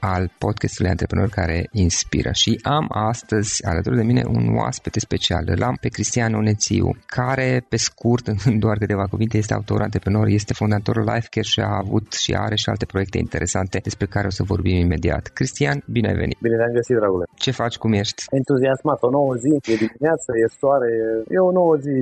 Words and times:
al 0.00 0.30
podcastului 0.38 0.90
Antreprenor 0.90 1.28
care 1.28 1.68
inspiră 1.72 2.30
și 2.32 2.60
am 2.62 2.86
astăzi 2.88 3.66
alături 3.66 3.96
de 3.96 4.02
mine 4.02 4.22
un 4.26 4.56
oaspete 4.56 5.00
special. 5.00 5.44
Îl 5.46 5.62
am 5.62 5.76
pe 5.80 5.88
Cristian 5.88 6.34
Onețiu, 6.34 6.96
care 7.06 7.64
pe 7.68 7.76
scurt, 7.76 8.26
în 8.46 8.58
doar 8.58 8.76
câteva 8.76 9.04
cuvinte, 9.04 9.36
este 9.36 9.54
autor 9.54 9.80
antreprenor, 9.80 10.26
este 10.26 10.52
fondatorul 10.54 11.02
Lifecare 11.02 11.46
și 11.52 11.60
a 11.60 11.76
avut 11.84 12.12
și 12.12 12.32
are 12.34 12.54
și 12.54 12.68
alte 12.68 12.84
proiecte 12.84 13.18
interesante 13.18 13.78
despre 13.82 14.06
care 14.06 14.26
o 14.26 14.30
să 14.30 14.42
vorbim 14.42 14.76
imediat. 14.76 15.26
Cristian, 15.26 15.82
bine 15.86 16.08
ai 16.08 16.14
venit! 16.14 16.38
Bine 16.40 16.56
te-am 16.56 16.72
găsit, 16.72 16.96
dragule! 16.96 17.24
Ce 17.34 17.50
faci, 17.50 17.76
cum 17.76 17.92
ești? 17.92 18.24
Entuziasmat, 18.30 19.02
o 19.02 19.10
nouă 19.10 19.34
zi, 19.34 19.52
e 19.72 19.74
dimineață, 19.84 20.28
e 20.42 20.46
soare, 20.60 20.90
e 21.28 21.38
o 21.38 21.52
nouă 21.52 21.76
zi. 21.76 21.96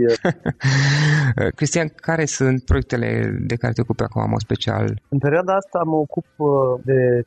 Cristian, 1.58 1.88
care 2.08 2.24
sunt 2.24 2.64
proiectele 2.64 3.08
de 3.50 3.56
care 3.56 3.72
te 3.72 3.80
ocupi 3.80 4.02
acum, 4.02 4.32
în 4.32 4.38
special? 4.38 4.86
În 5.08 5.18
perioada 5.18 5.52
asta 5.54 5.80
mă 5.84 5.96
ocup 5.96 6.26
uh, 6.36 6.48
de 6.84 7.24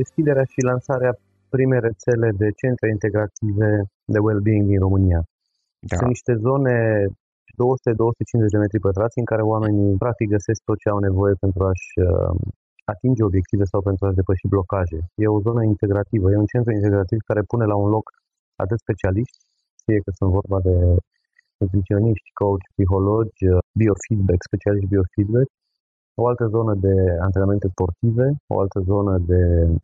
deschiderea 0.00 0.44
și 0.52 0.60
lansarea 0.70 1.12
primei 1.54 1.84
rețele 1.88 2.28
de 2.42 2.48
centre 2.60 2.86
integrative 2.96 3.68
de 4.14 4.18
well-being 4.24 4.64
din 4.72 4.80
România. 4.86 5.20
Da. 5.90 5.96
Sunt 5.96 6.10
niște 6.14 6.32
zone 6.46 6.76
200-250 7.62 8.52
de 8.54 8.62
metri 8.64 8.84
pătrați 8.86 9.20
în 9.22 9.28
care 9.30 9.42
oamenii 9.52 10.00
practic 10.04 10.28
găsesc 10.36 10.60
tot 10.68 10.78
ce 10.82 10.88
au 10.88 11.00
nevoie 11.08 11.34
pentru 11.44 11.60
a-și 11.70 11.92
uh, 12.08 12.34
atinge 12.92 13.22
obiective 13.30 13.64
sau 13.72 13.80
pentru 13.88 14.02
a-și 14.04 14.18
depăși 14.20 14.52
blocaje. 14.54 14.98
E 15.22 15.36
o 15.36 15.44
zonă 15.46 15.62
integrativă, 15.72 16.26
e 16.30 16.44
un 16.44 16.50
centru 16.54 16.72
integrativ 16.78 17.20
care 17.30 17.42
pune 17.52 17.64
la 17.72 17.76
un 17.84 17.88
loc 17.96 18.06
atât 18.64 18.78
specialiști, 18.84 19.38
fie 19.84 19.98
că 20.04 20.10
sunt 20.18 20.30
vorba 20.38 20.58
de 20.68 20.76
nutriționiști, 21.60 22.28
coach, 22.40 22.66
psihologi, 22.74 23.42
uh, 23.52 23.58
biofeedback, 23.78 24.40
specialiști 24.48 24.92
biofeedback, 24.92 25.48
o 26.20 26.26
altă 26.30 26.46
zonă 26.56 26.74
de 26.86 26.94
antrenamente 27.26 27.68
sportive, 27.74 28.26
o 28.54 28.56
altă 28.62 28.80
zonă 28.92 29.14
de 29.30 29.40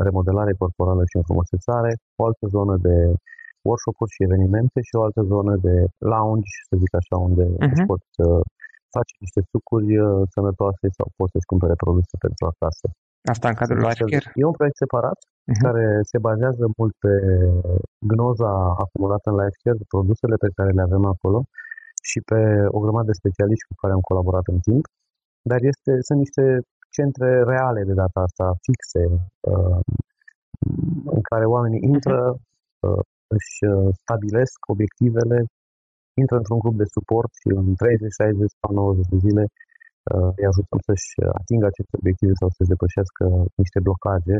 remodelare 0.07 0.53
corporală 0.63 1.03
și 1.11 1.17
înfrumusețare, 1.21 1.93
o 2.21 2.23
altă 2.29 2.47
zonă 2.57 2.75
de 2.87 2.97
workshop-uri 3.69 4.15
și 4.15 4.25
evenimente 4.27 4.79
și 4.89 4.95
o 4.99 5.03
altă 5.07 5.23
zonă 5.33 5.53
de 5.67 5.77
lounge, 6.13 6.55
să 6.69 6.75
zic 6.83 6.93
așa, 7.01 7.17
unde 7.29 7.45
uh-huh. 7.47 7.73
își 7.73 7.85
poți 7.91 8.11
uh, 8.27 8.43
face 8.97 9.13
niște 9.25 9.41
sucuri 9.51 9.91
uh, 9.99 10.23
sănătoase 10.35 10.87
sau 10.99 11.07
poți 11.19 11.33
să-și 11.33 11.51
cumpere 11.53 11.75
produse 11.85 12.15
pentru 12.25 12.45
acasă. 12.53 12.87
Asta 13.35 13.47
în 13.49 13.57
cadrul 13.61 13.81
Lifecare? 13.87 14.29
E 14.41 14.51
un 14.51 14.57
proiect 14.59 14.79
separat 14.85 15.19
uh-huh. 15.25 15.61
care 15.65 15.85
se 16.11 16.19
bazează 16.27 16.65
mult 16.79 16.95
pe 17.05 17.13
gnoza 18.11 18.53
acumulată 18.85 19.27
în 19.31 19.37
Lifecare, 19.41 19.93
produsele 19.95 20.37
pe 20.45 20.51
care 20.57 20.71
le 20.77 20.83
avem 20.89 21.05
acolo 21.15 21.39
și 22.11 22.19
pe 22.31 22.41
o 22.77 22.79
grămadă 22.85 23.07
de 23.11 23.21
specialiști 23.23 23.69
cu 23.71 23.75
care 23.81 23.93
am 23.97 24.05
colaborat 24.11 24.47
în 24.55 24.59
timp 24.69 24.85
dar 25.43 25.61
este, 25.71 25.93
sunt 26.07 26.19
niște 26.25 26.45
centre 26.97 27.31
reale 27.53 27.81
de 27.85 27.95
data 28.03 28.21
asta, 28.29 28.47
fixe, 28.67 29.03
uh, 29.53 29.81
în 31.17 31.23
care 31.31 31.45
oamenii 31.57 31.87
intră, 31.93 32.19
uh, 32.87 33.03
își 33.37 33.57
uh, 33.75 33.89
stabilesc 34.03 34.59
obiectivele, 34.75 35.39
intră 36.23 36.37
într-un 36.37 36.59
grup 36.63 36.77
de 36.83 36.93
suport 36.97 37.31
și 37.41 37.49
în 37.61 37.75
30, 37.75 38.13
60 38.13 38.51
sau 38.61 38.71
90 38.75 39.07
de 39.15 39.19
zile 39.27 39.45
îi 40.39 40.47
ajutăm 40.51 40.81
să-și 40.89 41.13
atingă 41.41 41.67
aceste 41.69 41.95
obiective 42.01 42.35
sau 42.41 42.49
să-și 42.55 42.73
depășească 42.75 43.25
niște 43.63 43.79
blocaje 43.87 44.37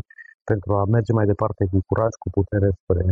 pentru 0.51 0.69
a 0.79 0.83
merge 0.95 1.11
mai 1.19 1.27
departe 1.33 1.61
cu 1.71 1.77
curaj, 1.89 2.13
cu 2.23 2.29
putere 2.37 2.69
spre, 2.79 3.03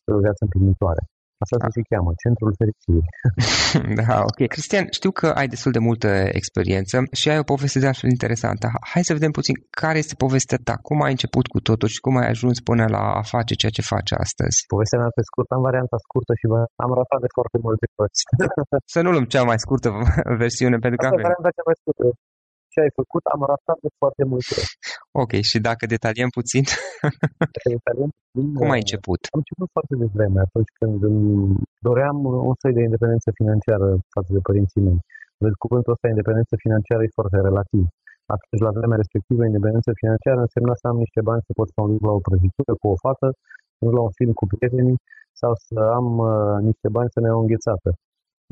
spre 0.00 0.12
o 0.16 0.22
viață 0.26 0.40
împlinitoare. 0.44 1.02
Asta 1.42 1.56
se 1.60 1.68
și 1.76 1.88
cheamă, 1.90 2.10
Centrul 2.24 2.52
Fericirii. 2.60 3.06
da, 4.00 4.14
ok. 4.30 4.38
Cristian, 4.54 4.84
știu 4.98 5.10
că 5.20 5.26
ai 5.40 5.48
destul 5.54 5.72
de 5.76 5.82
multă 5.88 6.10
experiență 6.40 6.96
și 7.20 7.26
ai 7.32 7.38
o 7.42 7.50
poveste 7.52 7.78
de 7.82 7.88
altfel 7.90 8.10
interesantă. 8.16 8.66
Hai 8.92 9.08
să 9.08 9.16
vedem 9.18 9.32
puțin 9.38 9.56
care 9.82 9.98
este 10.02 10.14
povestea 10.24 10.58
ta, 10.68 10.74
cum 10.86 10.98
ai 11.06 11.14
început 11.16 11.46
cu 11.52 11.60
totul 11.68 11.88
și 11.94 12.02
cum 12.04 12.14
ai 12.20 12.28
ajuns 12.34 12.56
până 12.68 12.84
la 12.96 13.02
a 13.20 13.22
face 13.34 13.54
ceea 13.60 13.76
ce 13.76 13.90
faci 13.92 14.12
astăzi. 14.24 14.56
Povestea 14.74 14.98
mea 15.02 15.12
pe 15.18 15.24
scurt, 15.28 15.48
am 15.56 15.62
varianta 15.68 15.96
scurtă 16.06 16.32
și 16.40 16.46
am 16.84 16.90
ratat 16.98 17.20
de 17.24 17.30
foarte 17.36 17.58
multe 17.66 17.86
părți. 17.96 18.20
să 18.94 18.98
nu 19.04 19.10
luăm 19.14 19.26
cea 19.34 19.44
mai 19.50 19.58
scurtă 19.64 19.88
versiune, 20.44 20.76
pentru 20.84 20.98
că 20.98 21.04
Asta 21.06 21.16
avem... 21.16 21.26
varianta 21.26 21.50
cea 21.56 21.66
mai 21.70 21.76
scurtă 21.80 22.04
ce 22.72 22.78
ai 22.84 22.92
făcut, 23.00 23.22
am 23.34 23.40
ratat 23.50 23.78
de 23.84 23.90
foarte 24.00 24.24
multe. 24.32 24.56
Ok, 25.22 25.32
și 25.50 25.58
dacă 25.68 25.82
detaliem 25.94 26.30
puțin? 26.38 26.64
Dacă 27.54 27.68
detaliem 27.76 28.10
puțin 28.16 28.46
Cum 28.60 28.68
ai 28.74 28.82
început? 28.84 29.20
Am 29.34 29.40
început 29.42 29.68
foarte 29.76 29.94
devreme, 30.04 30.38
atunci 30.46 30.72
când 30.78 30.96
doream 31.86 32.18
un 32.50 32.56
soi 32.62 32.72
de 32.78 32.82
independență 32.88 33.28
financiară 33.40 33.88
față 34.14 34.30
de 34.36 34.40
părinții 34.48 34.84
mei. 34.86 35.00
Vezi, 35.42 35.62
cuvântul 35.64 35.92
ăsta, 35.94 36.06
independență 36.14 36.54
financiară, 36.64 37.02
e 37.02 37.18
foarte 37.20 37.38
relativ. 37.48 37.84
Atunci, 38.34 38.62
la 38.66 38.72
vremea 38.78 38.98
respectivă, 39.02 39.42
independență 39.44 39.90
financiară 40.02 40.40
însemna 40.46 40.74
să 40.80 40.86
am 40.90 40.98
niște 41.04 41.20
bani 41.28 41.44
să 41.46 41.52
pot 41.58 41.68
să 41.72 41.76
mă 41.80 41.86
duc 41.92 42.02
la 42.08 42.14
o 42.18 42.24
prăjitură 42.26 42.72
cu 42.80 42.86
o 42.94 42.96
fată, 43.04 43.28
să 43.76 43.82
la 43.98 44.02
un 44.08 44.12
film 44.18 44.32
cu 44.40 44.44
prietenii 44.52 44.98
sau 45.40 45.52
să 45.66 45.78
am 45.98 46.06
uh, 46.30 46.56
niște 46.68 46.88
bani 46.96 47.12
să 47.14 47.18
ne 47.20 47.28
iau 47.30 47.40
înghețată. 47.44 47.90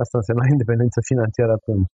Asta 0.02 0.14
însemna 0.20 0.44
independență 0.54 0.98
financiară 1.10 1.52
atunci 1.58 1.88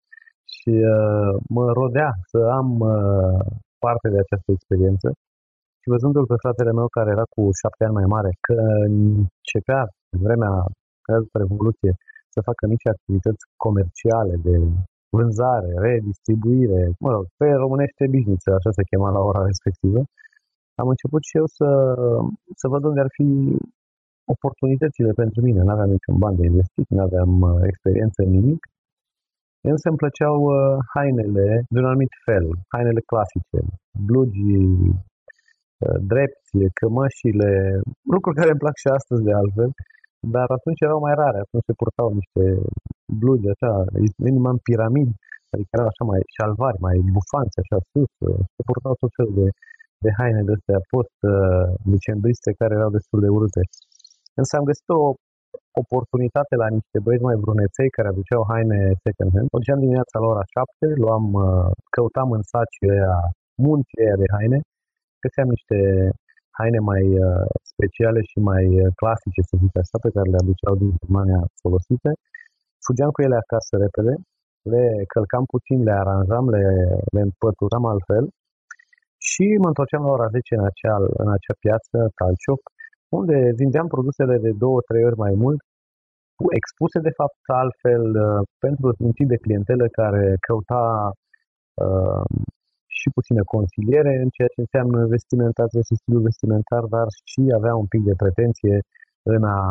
și 0.57 0.73
uh, 0.95 1.31
mă 1.55 1.65
rodea 1.79 2.11
să 2.31 2.39
am 2.59 2.69
uh, 2.79 3.39
parte 3.85 4.07
de 4.13 4.19
această 4.23 4.49
experiență 4.51 5.07
și 5.81 5.91
văzându-l 5.93 6.25
pe 6.31 6.41
fratele 6.43 6.71
meu 6.79 6.87
care 6.97 7.09
era 7.15 7.25
cu 7.35 7.41
șapte 7.61 7.83
ani 7.83 7.97
mai 7.99 8.07
mare, 8.15 8.31
că 8.47 8.55
începea 8.89 9.83
în 10.13 10.19
vremea 10.25 10.53
de 11.07 11.37
Revoluție 11.43 11.93
să 12.33 12.39
facă 12.49 12.63
mici 12.67 12.91
activități 12.95 13.43
comerciale 13.65 14.35
de 14.47 14.55
vânzare, 15.15 15.69
redistribuire, 15.87 16.81
mă 17.03 17.09
rog, 17.15 17.25
pe 17.39 17.47
românește 17.63 18.03
business, 18.15 18.43
așa 18.59 18.71
se 18.77 18.83
chema 18.89 19.09
la 19.17 19.21
ora 19.29 19.43
respectivă, 19.51 20.01
am 20.81 20.87
început 20.93 21.21
și 21.29 21.37
eu 21.41 21.47
să, 21.57 21.69
să 22.61 22.65
văd 22.73 22.83
unde 22.89 22.99
ar 23.05 23.11
fi 23.17 23.29
oportunitățile 24.35 25.11
pentru 25.21 25.39
mine. 25.41 25.61
Nu 25.61 25.71
aveam 25.71 25.89
niciun 25.89 26.17
ban 26.17 26.35
de 26.35 26.45
investit, 26.45 26.87
nu 26.89 27.01
aveam 27.07 27.31
uh, 27.41 27.61
experiență 27.71 28.17
în 28.25 28.29
nimic 28.29 28.61
Însă 29.71 29.85
îmi 29.87 30.01
plăceau 30.03 30.37
uh, 30.45 30.75
hainele 30.93 31.47
de 31.71 31.77
un 31.81 31.87
anumit 31.91 32.13
fel, 32.27 32.45
hainele 32.73 33.01
clasice, 33.11 33.59
blugii, 34.07 34.67
uh, 35.83 35.97
dreptile, 36.11 36.67
cămășile, 36.79 37.51
lucruri 38.13 38.37
care 38.39 38.51
îmi 38.51 38.63
plac 38.63 38.75
și 38.83 38.89
astăzi 38.97 39.25
de 39.27 39.33
altfel, 39.41 39.69
dar 40.35 40.47
atunci 40.57 40.85
erau 40.87 40.99
mai 41.07 41.15
rare, 41.21 41.39
atunci 41.41 41.67
se 41.67 41.79
purtau 41.81 42.07
niște 42.19 42.43
blugi 43.21 43.51
așa, 43.53 43.71
inima 44.31 44.49
în 44.55 44.59
piramid, 44.67 45.09
adică 45.53 45.71
erau 45.75 45.87
așa 45.91 46.03
mai 46.11 46.21
șalvari, 46.37 46.83
mai 46.87 46.97
bufanți 47.17 47.59
așa 47.63 47.77
sus, 47.91 48.11
uh, 48.29 48.41
se 48.55 48.61
purtau 48.67 48.93
tot 49.01 49.11
felul 49.17 49.35
de, 49.41 49.47
de 50.03 50.09
haine 50.17 50.41
de 50.47 50.53
astea 50.57 50.79
post 50.91 51.17
uh, 51.33 51.67
decembriste 51.93 52.49
care 52.59 52.73
erau 52.79 52.91
destul 52.97 53.19
de 53.25 53.29
urâte. 53.35 53.63
Însă 54.39 54.51
am 54.55 54.65
găsit 54.69 54.87
o 54.99 55.01
oportunitate 55.81 56.53
la 56.63 56.67
niște 56.77 56.97
băieți 57.03 57.27
mai 57.29 57.37
bruneței 57.43 57.89
care 57.95 58.07
aduceau 58.09 58.41
haine 58.51 58.79
second 59.05 59.29
hand. 59.35 59.47
O 59.55 59.57
duceam 59.61 59.79
dimineața 59.85 60.15
la 60.23 60.27
ora 60.33 60.45
7, 60.53 60.85
luam, 61.03 61.25
uh, 61.45 61.69
căutam 61.93 62.29
în 62.37 62.43
sacii 62.53 62.89
aia, 62.95 63.15
munții 63.65 64.03
aia 64.05 64.17
de 64.23 64.27
haine, 64.35 64.59
găseam 65.23 65.47
niște 65.55 65.77
haine 66.57 66.79
mai 66.91 67.03
uh, 67.25 67.45
speciale 67.71 68.19
și 68.29 68.37
mai 68.51 68.65
uh, 68.83 68.91
clasice, 68.99 69.41
să 69.49 69.53
zic 69.63 69.73
așa, 69.81 69.97
pe 70.05 70.13
care 70.15 70.27
le 70.33 70.39
aduceau 70.43 70.73
din 70.81 70.91
Germania 71.01 71.41
folosite. 71.61 72.11
Fugeam 72.85 73.11
cu 73.15 73.19
ele 73.25 73.37
acasă 73.43 73.73
repede, 73.85 74.13
le 74.73 74.83
călcam 75.13 75.45
puțin, 75.53 75.79
le 75.87 75.93
aranjam, 76.01 76.45
le, 76.55 76.65
le 77.15 77.21
împăturam 77.27 77.85
altfel 77.93 78.25
și 79.29 79.45
mă 79.61 79.67
întorceam 79.71 80.03
la 80.05 80.11
ora 80.17 80.27
10 80.27 80.55
în 80.57 80.63
acea, 80.69 80.95
în 81.23 81.29
acea 81.35 81.55
piață, 81.63 81.97
Talcioc, 82.17 82.61
unde 83.19 83.37
vindeam 83.61 83.87
produsele 83.95 84.35
de 84.45 84.51
două, 84.63 84.79
trei 84.89 85.03
ori 85.09 85.17
mai 85.25 85.33
mult, 85.43 85.61
expuse 86.59 86.99
de 87.07 87.13
fapt 87.19 87.41
altfel 87.61 88.03
uh, 88.27 88.41
pentru 88.65 88.85
un 89.07 89.11
tip 89.17 89.27
de 89.33 89.43
clientelă 89.45 89.85
care 89.99 90.23
căuta 90.47 90.85
uh, 91.83 92.25
și 92.99 93.07
puțină 93.17 93.41
consiliere 93.55 94.13
în 94.23 94.29
ceea 94.35 94.51
ce 94.53 94.59
înseamnă 94.65 94.99
vestimentație 95.15 95.81
și 95.87 95.99
stilul 96.01 96.27
vestimentar, 96.29 96.83
dar 96.95 97.07
și 97.31 97.41
avea 97.59 97.73
un 97.81 97.87
pic 97.93 98.01
de 98.09 98.15
pretenție 98.23 98.75
în 99.35 99.41
a 99.57 99.61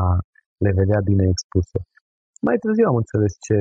le 0.65 0.73
vedea 0.81 1.01
bine 1.11 1.25
expuse. 1.35 1.79
Mai 2.47 2.57
târziu 2.63 2.87
am 2.89 2.99
înțeles 3.03 3.33
ce, 3.47 3.59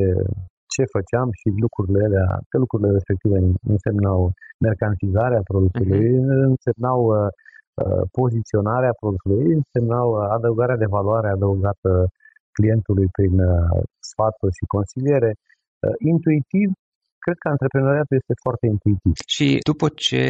ce 0.74 0.84
făceam 0.96 1.30
și 1.40 1.48
lucrurile 1.64 2.02
alea, 2.08 2.28
că 2.50 2.56
lucrurile 2.64 2.92
respective 2.98 3.38
însemnau 3.74 4.20
mercantizarea 4.68 5.48
produsului, 5.50 6.06
uh-huh. 6.18 6.44
însemnau 6.52 7.00
uh, 7.06 7.16
Uh, 7.18 7.32
poziționarea 8.20 8.98
produsului 9.00 9.46
însemnau 9.60 10.08
uh, 10.12 10.28
adăugarea 10.38 10.78
de 10.84 10.92
valoare 10.98 11.30
adăugată 11.30 11.92
clientului 12.58 13.08
prin 13.18 13.36
uh, 13.40 13.82
sfaturi 14.12 14.58
și 14.60 14.66
consiliere. 14.76 15.32
Intuitiv, 16.14 16.68
cred 17.24 17.38
că 17.42 17.48
antreprenoriatul 17.56 18.16
este 18.22 18.36
foarte 18.46 18.66
intuitiv. 18.74 19.14
Și 19.36 19.48
după 19.72 19.86
ce 20.06 20.24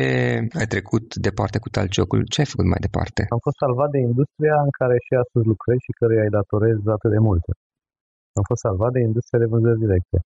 ai 0.61 0.67
trecut 0.73 1.05
departe 1.27 1.57
cu 1.63 1.69
talciocul, 1.75 2.21
ce 2.31 2.39
ai 2.41 2.51
făcut 2.53 2.67
mai 2.73 2.81
departe? 2.87 3.21
Am 3.35 3.41
fost 3.47 3.57
salvat 3.63 3.89
de 3.95 4.01
industria 4.09 4.55
în 4.67 4.71
care 4.79 4.95
și 5.05 5.13
astăzi 5.23 5.45
lucrez 5.51 5.77
și 5.87 5.97
care 5.99 6.13
îi 6.15 6.35
datorez 6.37 6.77
atât 6.97 7.11
de 7.15 7.21
multe. 7.29 7.51
Am 8.39 8.45
fost 8.49 8.61
salvat 8.67 8.91
de 8.97 9.01
industria 9.09 9.39
de 9.43 9.51
vânzări 9.53 9.83
directe. 9.85 10.17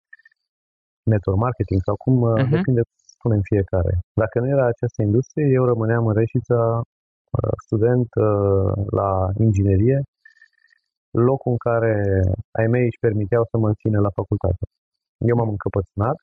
Network 1.12 1.38
marketing 1.46 1.81
sau 1.88 1.96
cum 2.05 2.14
uh-huh. 2.22 2.50
depinde 2.56 2.82
spunem 3.17 3.43
fiecare. 3.52 3.93
Dacă 4.22 4.37
nu 4.43 4.49
era 4.55 4.67
această 4.75 5.00
industrie, 5.08 5.46
eu 5.58 5.64
rămâneam 5.72 6.02
în 6.08 6.14
Reșița 6.22 6.60
student 7.66 8.08
uh, 8.14 8.72
la 9.00 9.10
inginerie, 9.44 9.98
locul 11.28 11.50
în 11.56 11.60
care 11.69 11.94
ai 12.58 12.66
mei 12.75 12.84
își 12.90 13.02
permiteau 13.06 13.44
să 13.50 13.56
mă 13.64 13.70
țină 13.81 13.98
la 14.06 14.16
facultate. 14.19 14.64
Eu 15.31 15.36
m-am 15.36 15.54
încăpățânat 15.54 16.16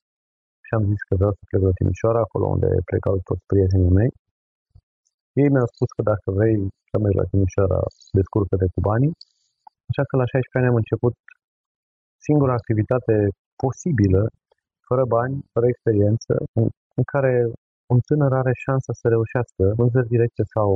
și 0.65 0.71
am 0.77 0.83
zis 0.91 1.01
că 1.07 1.13
vreau 1.19 1.33
să 1.37 1.41
plec 1.49 1.61
la 1.67 1.77
Timișoara, 1.79 2.21
acolo 2.23 2.45
unde 2.55 2.69
plecau 2.89 3.15
toți 3.29 3.45
prietenii 3.51 3.97
mei. 3.99 4.11
Ei 5.41 5.49
mi-au 5.53 5.69
spus 5.73 5.89
că 5.95 6.01
dacă 6.11 6.27
vrei 6.37 6.55
să 6.89 6.95
mergi 7.03 7.19
la 7.21 7.29
Timișoara, 7.31 7.79
descurcă-te 8.17 8.67
cu 8.75 8.81
banii. 8.89 9.13
Așa 9.89 10.03
că 10.07 10.13
la 10.21 10.25
16 10.31 10.57
ani 10.57 10.71
am 10.71 10.81
început 10.81 11.13
singura 12.27 12.53
activitate 12.59 13.15
posibilă, 13.63 14.21
fără 14.87 15.03
bani, 15.15 15.35
fără 15.53 15.65
experiență, 15.69 16.31
în, 16.57 16.65
în 16.99 17.03
care 17.13 17.33
un 17.93 17.99
tânăr 18.07 18.33
are 18.41 18.53
șansa 18.65 18.91
să 19.01 19.05
reușească 19.15 19.63
vânzări 19.79 20.13
directe 20.15 20.43
sau 20.55 20.69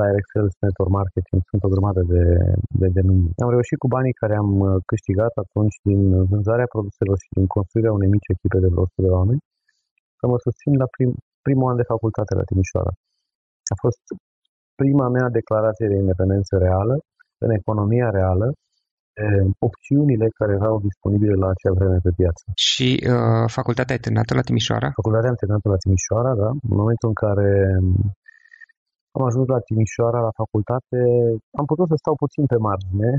direct 0.00 0.28
sales, 0.32 0.54
network 0.64 0.92
marketing, 1.00 1.40
sunt 1.50 1.62
o 1.66 1.72
grămadă 1.74 2.02
de, 2.12 2.22
de 2.80 2.88
denumiri. 2.96 3.42
Am 3.44 3.50
reușit 3.56 3.78
cu 3.82 3.88
banii 3.96 4.20
care 4.22 4.34
am 4.42 4.50
uh, 4.60 4.70
câștigat 4.90 5.32
atunci 5.44 5.76
din 5.88 6.00
vânzarea 6.30 6.72
produselor 6.74 7.16
și 7.24 7.30
din 7.36 7.46
construirea 7.56 7.96
unei 7.98 8.12
mici 8.14 8.32
echipe 8.34 8.58
de 8.62 8.68
vreo 8.72 8.86
100 8.86 9.06
de 9.06 9.12
oameni 9.18 9.42
să 10.18 10.24
mă 10.32 10.38
susțin 10.46 10.72
la 10.82 10.88
prim, 10.94 11.10
primul 11.46 11.70
an 11.70 11.76
de 11.80 11.90
facultate 11.92 12.32
la 12.38 12.48
Timișoara. 12.50 12.92
A 13.74 13.76
fost 13.84 14.02
prima 14.80 15.06
mea 15.16 15.26
declarație 15.40 15.86
de 15.92 16.00
independență 16.04 16.52
reală, 16.66 16.94
în 17.44 17.50
economia 17.60 18.08
reală, 18.18 18.46
opțiunile 19.68 20.26
care 20.38 20.52
erau 20.60 20.74
disponibile 20.88 21.34
la 21.42 21.48
acea 21.54 21.72
vreme 21.78 21.98
pe 22.06 22.12
piață. 22.18 22.42
Și 22.70 22.88
uh, 23.14 23.46
facultatea 23.58 23.94
ai 23.94 24.04
terminat 24.04 24.28
la 24.38 24.46
Timișoara? 24.48 24.88
Facultatea 25.00 25.30
am 25.32 25.38
terminat 25.40 25.64
la 25.74 25.82
Timișoara, 25.84 26.32
da. 26.42 26.50
În 26.68 26.76
momentul 26.82 27.08
în 27.12 27.18
care 27.24 27.48
am 29.16 29.22
ajuns 29.28 29.46
la 29.54 29.64
Timișoara, 29.66 30.20
la 30.28 30.32
facultate, 30.40 30.98
am 31.60 31.66
putut 31.70 31.86
să 31.88 31.96
stau 32.02 32.14
puțin 32.14 32.44
pe 32.46 32.58
margine. 32.68 33.10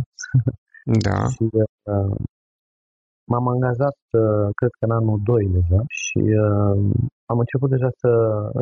Da. 1.07 1.19
și 1.35 1.45
uh, 1.93 2.15
m-am 3.31 3.47
angajat, 3.55 3.99
uh, 4.21 4.47
cred 4.59 4.71
că 4.77 4.83
în 4.87 4.93
anul 4.99 5.19
2 5.23 5.47
deja, 5.57 5.81
și 6.01 6.21
uh, 6.45 6.77
am 7.31 7.37
început 7.43 7.69
deja 7.75 7.89
să 8.01 8.11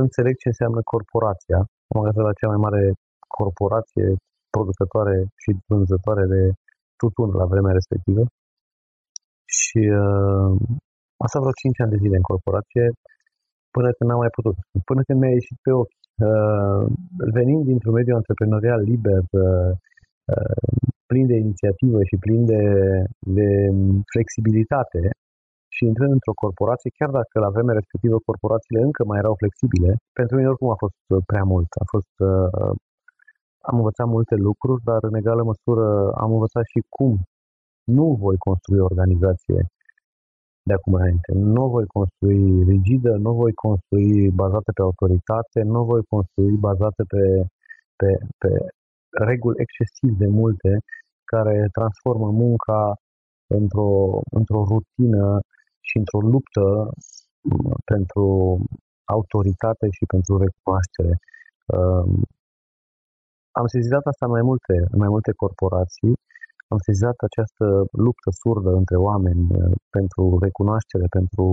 înțeleg 0.04 0.36
ce 0.42 0.48
înseamnă 0.48 0.82
corporația. 0.94 1.60
Am 1.90 1.98
angajat 2.00 2.24
la 2.30 2.38
cea 2.40 2.52
mai 2.54 2.62
mare 2.66 2.84
corporație 3.38 4.08
producătoare 4.54 5.16
și 5.42 5.50
vânzătoare 5.68 6.26
de 6.36 6.42
tutun 7.02 7.30
la 7.40 7.46
vremea 7.52 7.78
respectivă. 7.80 8.24
Și 9.60 9.82
uh, 10.04 10.52
asta 11.26 11.40
vreo 11.40 11.60
5 11.62 11.80
ani 11.84 11.94
de 11.94 12.02
zile 12.04 12.16
în 12.22 12.28
corporație, 12.32 12.86
până 13.76 13.90
când 13.96 14.08
n-am 14.10 14.22
mai 14.24 14.36
putut. 14.38 14.56
Până 14.90 15.02
când 15.06 15.18
mi-a 15.20 15.34
ieșit 15.40 15.58
pe 15.66 15.72
ochi. 15.82 16.01
Uh, 16.30 16.82
venind 17.38 17.62
dintr-un 17.66 17.94
mediu 17.94 18.16
antreprenorial 18.16 18.82
liber, 18.92 19.24
uh, 19.46 19.72
uh, 20.34 20.64
plin 21.10 21.26
de 21.32 21.38
inițiativă 21.46 22.00
și 22.10 22.22
plin 22.26 22.42
de, 22.46 22.64
de 23.38 23.50
flexibilitate 24.14 25.02
și 25.76 25.84
intrând 25.86 26.12
într-o 26.12 26.40
corporație, 26.44 26.96
chiar 26.98 27.12
dacă 27.20 27.36
la 27.46 27.54
vremea 27.56 27.80
respectivă 27.80 28.18
corporațiile 28.30 28.82
încă 28.88 29.02
mai 29.06 29.20
erau 29.22 29.36
flexibile, 29.42 29.92
pentru 30.20 30.34
mine 30.36 30.48
oricum 30.52 30.70
a 30.70 30.82
fost 30.84 31.00
prea 31.32 31.46
mult. 31.54 31.70
A 31.84 31.86
fost 31.94 32.14
uh, 32.30 32.72
am 33.70 33.76
învățat 33.82 34.08
multe 34.16 34.36
lucruri, 34.48 34.82
dar 34.90 35.02
în 35.10 35.16
egală 35.22 35.44
măsură 35.52 35.86
am 36.24 36.32
învățat 36.32 36.66
și 36.74 36.80
cum 36.96 37.12
nu 37.98 38.06
voi 38.24 38.38
construi 38.48 38.80
o 38.80 38.90
organizație 38.92 39.60
de 40.68 40.74
acum 40.74 40.94
înainte. 40.94 41.32
Nu 41.34 41.70
voi 41.70 41.86
construi 41.86 42.64
rigidă, 42.64 43.12
nu 43.26 43.32
voi 43.34 43.54
construi 43.54 44.32
bazată 44.42 44.70
pe 44.76 44.82
autoritate, 44.82 45.60
nu 45.76 45.84
voi 45.92 46.04
construi 46.14 46.58
bazată 46.58 47.02
pe, 47.14 47.24
pe, 48.00 48.10
pe 48.42 48.50
reguli 49.30 49.62
excesiv 49.64 50.12
de 50.24 50.28
multe 50.28 50.72
care 51.32 51.68
transformă 51.78 52.30
munca 52.44 52.82
într-o, 53.60 53.92
într-o 54.38 54.62
rutină 54.72 55.40
și 55.88 55.96
într-o 56.02 56.22
luptă 56.34 56.66
mm, 57.50 57.74
pentru 57.92 58.26
autoritate 59.16 59.86
și 59.98 60.06
pentru 60.14 60.34
recunoaștere. 60.44 61.14
Um, 61.76 62.12
am 63.60 63.68
sezizat 63.76 64.04
asta 64.12 64.26
în 64.26 64.32
mai 64.38 64.46
multe, 64.50 64.76
în 64.94 65.00
mai 65.04 65.12
multe 65.16 65.32
corporații, 65.42 66.14
am 66.74 66.80
sezizat 66.88 67.18
această 67.30 67.66
luptă 68.06 68.30
surdă 68.42 68.72
între 68.82 68.98
oameni 69.10 69.44
uh, 69.50 69.74
pentru 69.96 70.24
recunoaștere, 70.46 71.06
pentru, 71.18 71.46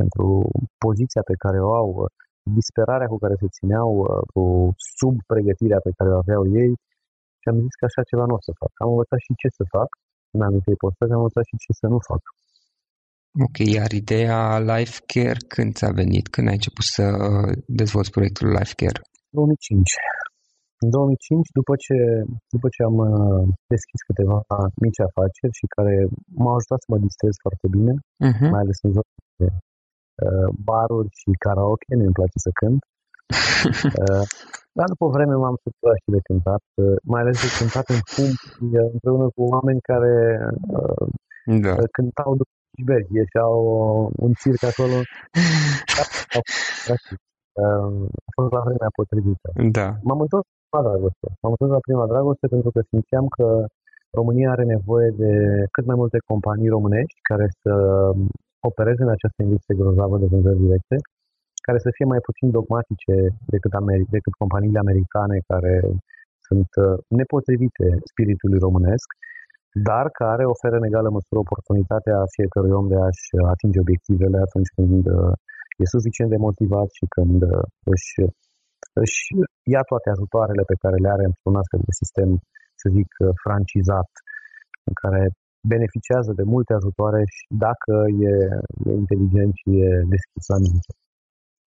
pentru 0.00 0.24
poziția 0.84 1.22
pe 1.30 1.36
care 1.42 1.58
o 1.68 1.70
au, 1.82 1.88
disperarea 2.58 3.08
cu 3.12 3.18
care 3.22 3.34
se 3.42 3.48
țineau, 3.56 3.90
uh, 3.98 4.22
cu 4.32 4.42
sub 4.98 5.14
pregătirea 5.32 5.80
pe 5.86 5.92
care 5.96 6.10
o 6.12 6.20
aveau 6.24 6.42
ei 6.62 6.72
și 7.40 7.46
am 7.50 7.58
zis 7.64 7.74
că 7.78 7.84
așa 7.86 8.02
ceva 8.10 8.24
nu 8.26 8.36
o 8.38 8.42
să 8.46 8.52
fac. 8.62 8.72
Am 8.82 8.90
învățat 8.94 9.20
și 9.24 9.40
ce 9.40 9.48
să 9.58 9.64
fac 9.76 9.88
în 10.34 10.40
anumite 10.46 10.74
postări, 10.82 11.12
am 11.12 11.22
învățat 11.22 11.44
și 11.50 11.56
ce 11.64 11.70
să 11.80 11.86
nu 11.92 11.98
fac. 12.10 12.22
Ok, 13.46 13.56
iar 13.78 13.90
ideea 14.02 14.40
Life 14.70 14.96
Care 15.12 15.40
când 15.54 15.70
ți-a 15.76 15.92
venit? 16.00 16.24
Când 16.34 16.46
ai 16.48 16.58
început 16.60 16.86
să 16.96 17.04
dezvolți 17.80 18.14
proiectul 18.16 18.48
Life 18.56 18.74
Care? 18.82 19.00
2005. 19.30 19.90
În 20.84 20.88
2005, 20.90 21.48
după 21.58 21.74
ce, 21.84 21.96
după 22.54 22.66
ce 22.74 22.80
am 22.88 22.96
uh, 23.08 23.42
deschis 23.72 24.00
câteva 24.08 24.38
mici 24.84 25.00
afaceri 25.08 25.58
și 25.60 25.66
care 25.76 25.94
m-au 26.42 26.56
ajutat 26.58 26.80
să 26.84 26.88
mă 26.92 26.98
distrez 27.06 27.34
foarte 27.44 27.66
bine, 27.74 27.92
uh-huh. 28.28 28.48
mai 28.54 28.62
ales 28.64 28.78
în 28.86 28.90
zona 28.96 29.14
de 29.40 29.48
uh, 29.52 30.48
baruri 30.68 31.10
și 31.20 31.28
karaoke, 31.44 31.90
mi 31.98 32.08
îmi 32.08 32.18
place 32.18 32.38
să 32.46 32.50
cânt. 32.60 32.82
uh, 34.02 34.24
dar 34.78 34.86
după 34.92 35.04
o 35.06 35.14
vreme 35.16 35.34
m-am 35.42 35.56
săturat 35.62 35.98
și 36.02 36.10
de 36.16 36.20
cântat, 36.28 36.64
uh, 36.82 36.96
mai 37.12 37.20
ales 37.22 37.36
de 37.44 37.50
cântat 37.58 37.86
în 37.94 38.00
fum 38.12 38.30
împreună 38.94 39.26
cu 39.34 39.42
oameni 39.54 39.80
care 39.90 40.14
uh, 40.78 41.06
da. 41.66 41.74
cântau 41.96 42.30
după 42.40 42.52
Iberg, 42.80 43.06
ieșeau 43.20 43.54
un 44.24 44.32
circ 44.40 44.62
acolo. 44.70 44.96
A 48.26 48.30
fost 48.36 48.50
la 48.56 48.62
vremea 48.66 48.90
potrivită. 48.98 49.48
Da. 49.78 49.88
M-am 50.06 50.20
întors 50.24 50.46
la 50.76 50.82
dragoste. 50.88 51.26
M-am 51.40 51.52
întors 51.54 51.72
la 51.76 51.86
prima 51.88 52.06
dragoste 52.12 52.46
pentru 52.54 52.70
că 52.74 52.80
simțeam 52.90 53.26
că 53.36 53.46
România 54.18 54.48
are 54.50 54.64
nevoie 54.74 55.10
de 55.22 55.32
cât 55.74 55.84
mai 55.90 55.98
multe 56.02 56.18
companii 56.30 56.74
românești 56.76 57.18
care 57.30 57.46
să 57.62 57.72
opereze 58.70 59.02
în 59.02 59.12
această 59.16 59.40
industrie 59.42 59.80
grozavă 59.80 60.16
de 60.18 60.30
vânzări 60.32 60.64
directe, 60.66 60.96
care 61.66 61.78
să 61.84 61.90
fie 61.96 62.06
mai 62.12 62.20
puțin 62.28 62.48
dogmatice 62.58 63.14
decât, 63.54 63.72
Ameri- 63.80 64.10
decât 64.16 64.34
companiile 64.42 64.84
americane 64.84 65.36
care 65.52 65.74
sunt 66.46 66.70
uh, 66.84 66.98
nepotrivite 67.18 67.86
spiritului 68.10 68.58
românesc 68.66 69.08
dar 69.72 70.06
care 70.22 70.44
oferă 70.54 70.76
în 70.76 70.88
egală 70.90 71.10
măsură 71.10 71.38
oportunitatea 71.40 72.18
fiecărui 72.36 72.76
om 72.80 72.86
de 72.92 72.98
a-și 73.06 73.28
atinge 73.54 73.78
obiectivele 73.80 74.38
atunci 74.46 74.70
când 74.76 75.06
uh, 75.06 75.32
e 75.82 75.94
suficient 75.96 76.30
de 76.30 76.42
motivat 76.46 76.88
și 76.98 77.04
când 77.16 77.40
uh, 77.42 77.64
își, 77.92 78.12
își 79.04 79.20
ia 79.74 79.82
toate 79.90 80.08
ajutoarele 80.10 80.62
pe 80.70 80.80
care 80.82 80.96
le 81.04 81.10
are 81.14 81.24
într-un 81.30 81.56
astfel 81.60 81.80
de 81.88 81.94
sistem, 82.00 82.28
să 82.80 82.86
zic, 82.96 83.10
uh, 83.18 83.28
francizat, 83.44 84.10
în 84.88 84.94
care 85.02 85.22
beneficiază 85.74 86.32
de 86.40 86.44
multe 86.54 86.72
ajutoare 86.74 87.22
și 87.34 87.44
dacă 87.66 87.94
e, 88.30 88.34
e 88.88 88.90
inteligent 89.02 89.52
și 89.60 89.68
e 89.86 89.90
deschis 90.14 90.44
la 90.52 90.58
minte. 90.66 90.90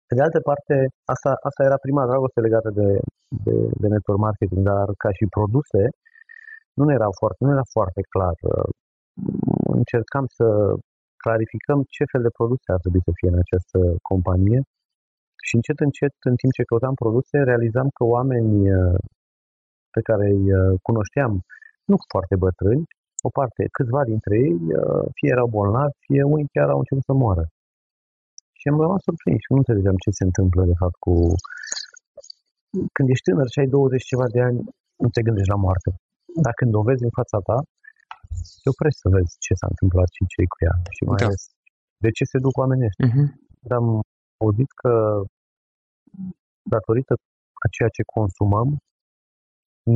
Pe 0.07 0.13
de 0.17 0.23
altă 0.27 0.39
parte, 0.49 0.75
asta, 1.13 1.31
asta 1.47 1.61
era 1.67 1.77
prima 1.85 2.03
dragoste 2.09 2.39
legată 2.47 2.69
de, 2.79 2.89
de, 3.45 3.55
de 3.81 3.87
network 3.93 4.21
marketing, 4.27 4.61
dar 4.71 4.87
ca 5.03 5.09
și 5.17 5.33
produse, 5.37 5.81
nu 6.79 6.85
era 6.97 7.09
foarte, 7.19 7.39
nu 7.45 7.51
era 7.55 7.65
foarte 7.75 8.01
clar. 8.13 8.35
Încercam 9.79 10.25
să 10.37 10.47
clarificăm 11.23 11.79
ce 11.95 12.03
fel 12.11 12.21
de 12.27 12.35
produse 12.37 12.67
ar 12.75 12.79
trebui 12.83 13.01
să 13.07 13.11
fie 13.17 13.29
în 13.33 13.39
această 13.43 13.79
companie 14.09 14.59
și 15.47 15.53
încet, 15.57 15.79
încet, 15.87 16.13
în 16.29 16.35
timp 16.41 16.51
ce 16.57 16.63
căutam 16.69 16.95
produse, 17.03 17.35
realizam 17.51 17.87
că 17.97 18.03
oamenii 18.15 18.65
uh, 18.79 18.99
pe 19.95 20.01
care 20.07 20.25
îi 20.35 20.45
uh, 20.59 20.73
cunoșteam, 20.87 21.31
nu 21.89 21.95
foarte 22.11 22.35
bătrâni, 22.45 22.85
o 23.27 23.29
parte, 23.37 23.61
câțiva 23.77 24.01
dintre 24.11 24.33
ei, 24.45 24.55
uh, 24.79 25.05
fie 25.17 25.29
erau 25.35 25.47
bolnavi, 25.57 25.97
fie 26.05 26.23
unii 26.33 26.51
chiar 26.55 26.67
au 26.73 26.79
început 26.81 27.05
să 27.09 27.13
moară. 27.23 27.45
Și 28.59 28.65
am 28.71 28.79
rămas 28.85 29.01
surprins 29.07 29.39
și 29.43 29.51
nu 29.53 29.61
înțelegeam 29.61 29.97
ce 30.03 30.09
se 30.19 30.23
întâmplă, 30.29 30.61
de 30.71 30.77
fapt, 30.81 30.97
cu... 31.05 31.13
Când 32.95 33.07
ești 33.13 33.25
tânăr 33.27 33.47
și 33.53 33.59
ai 33.61 33.67
20 33.67 34.11
ceva 34.11 34.27
de 34.35 34.41
ani, 34.47 34.59
nu 35.03 35.09
te 35.13 35.21
gândești 35.27 35.53
la 35.55 35.61
moarte 35.65 35.91
dacă 36.45 36.57
când 36.59 36.73
o 36.79 36.81
vezi 36.87 37.03
în 37.07 37.13
fața 37.19 37.37
ta, 37.47 37.57
te 38.61 38.67
oprești 38.73 39.01
să 39.03 39.07
vezi 39.15 39.31
ce 39.45 39.53
s-a 39.59 39.67
întâmplat 39.73 40.09
și 40.15 40.23
ce 40.33 40.41
cu 40.51 40.57
ea. 40.65 40.75
Și 40.95 41.01
mai 41.09 41.19
da. 41.21 41.25
ales 41.25 41.41
de 42.03 42.09
ce 42.17 42.23
se 42.31 42.37
duc 42.45 42.53
oamenii 42.61 42.89
ăștia. 42.89 43.07
Uh-huh. 43.09 43.27
Dar 43.67 43.77
am 43.81 43.89
auzit 44.43 44.69
că 44.81 44.91
datorită 46.73 47.13
a 47.63 47.67
ceea 47.75 47.91
ce 47.95 48.11
consumăm, 48.17 48.69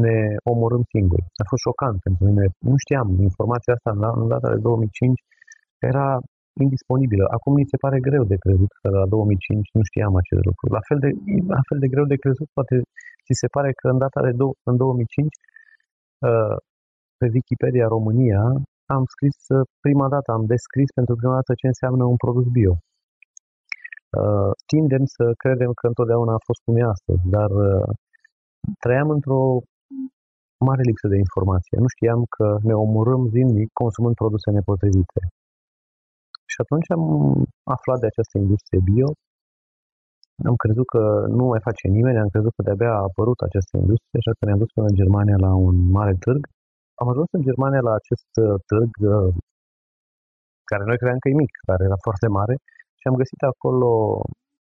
ne 0.03 0.17
omorâm 0.51 0.83
singuri. 0.93 1.25
A 1.41 1.45
fost 1.49 1.63
șocant 1.67 1.97
pentru 2.05 2.21
mine. 2.29 2.45
Nu 2.69 2.75
știam. 2.83 3.07
Informația 3.29 3.73
asta 3.73 3.89
în 4.21 4.27
data 4.33 4.49
de 4.53 4.59
2005 4.59 5.21
era 5.91 6.07
indisponibilă. 6.65 7.25
Acum 7.35 7.53
mi 7.59 7.71
se 7.71 7.77
pare 7.83 7.99
greu 8.07 8.23
de 8.31 8.38
crezut 8.43 8.71
că 8.79 8.88
la 8.99 9.05
2005 9.05 9.69
nu 9.77 9.83
știam 9.89 10.13
acest 10.21 10.43
lucru. 10.49 10.65
La 10.77 10.83
fel 10.88 10.99
de, 11.05 11.09
la 11.55 11.61
fel 11.67 11.79
de 11.83 11.91
greu 11.93 12.05
de 12.13 12.21
crezut 12.23 12.49
poate 12.57 12.75
ți 13.25 13.39
se 13.41 13.47
pare 13.55 13.71
că 13.79 13.85
în 13.93 13.97
data 14.05 14.19
de 14.27 14.33
do- 14.39 14.57
în 14.69 14.75
2005 14.77 15.35
Uh, 16.27 16.57
pe 17.19 17.27
Wikipedia 17.33 17.88
România 17.88 18.43
am 18.95 19.03
scris 19.13 19.38
uh, 19.57 19.67
prima 19.85 20.07
dată, 20.13 20.31
am 20.31 20.45
descris 20.45 20.89
pentru 20.97 21.15
prima 21.15 21.33
dată 21.39 21.53
ce 21.59 21.67
înseamnă 21.67 22.03
un 22.13 22.17
produs 22.23 22.47
bio. 22.57 22.73
Uh, 24.18 24.51
tindem 24.72 25.04
să 25.16 25.24
credem 25.44 25.72
că 25.80 25.88
întotdeauna 25.88 26.34
a 26.34 26.46
fost 26.48 26.62
cum 26.66 26.75
e 26.78 26.84
astăzi, 26.96 27.24
dar 27.36 27.50
trăiam 28.84 29.10
într-o 29.18 29.42
mare 30.68 30.84
lipsă 30.89 31.08
de 31.13 31.18
informație. 31.25 31.75
Nu 31.84 31.89
știam 31.96 32.20
că 32.36 32.48
ne 32.70 32.74
omorâm 32.86 33.22
zilnic 33.36 33.70
consumând 33.82 34.16
produse 34.22 34.48
nepotrivite. 34.51 35.22
Și 36.51 36.58
atunci 36.63 36.89
am 36.98 37.04
aflat 37.75 38.00
de 38.00 38.08
această 38.12 38.36
industrie 38.38 38.82
bio, 38.89 39.10
am 40.50 40.56
crezut 40.63 40.88
că 40.96 41.04
nu 41.38 41.46
mai 41.51 41.62
face 41.68 41.86
nimeni, 41.98 42.24
am 42.24 42.34
crezut 42.36 42.54
că 42.56 42.62
de-abia 42.68 42.92
a 42.96 43.08
apărut 43.10 43.39
această 43.48 43.74
industrie, 43.84 44.20
așa 44.22 44.34
că 44.38 44.44
ne-am 44.46 44.62
dus 44.63 44.72
până 44.75 44.88
în 44.89 45.00
Germania 45.01 45.38
la 45.48 45.51
un 45.68 45.75
mare 45.98 46.16
târg. 46.25 46.42
Am 47.01 47.08
ajuns 47.13 47.30
în 47.38 47.44
Germania 47.50 47.82
la 47.89 47.94
acest 48.01 48.32
uh, 48.46 48.56
târg, 48.70 48.92
uh, 49.13 49.30
care 50.70 50.84
noi 50.89 50.98
credeam 51.00 51.20
că 51.22 51.28
e 51.30 51.42
mic, 51.44 51.54
dar 51.70 51.78
era 51.88 51.98
foarte 52.08 52.28
mare, 52.38 52.56
și 53.00 53.06
am 53.10 53.20
găsit 53.22 53.41
acolo 53.51 53.89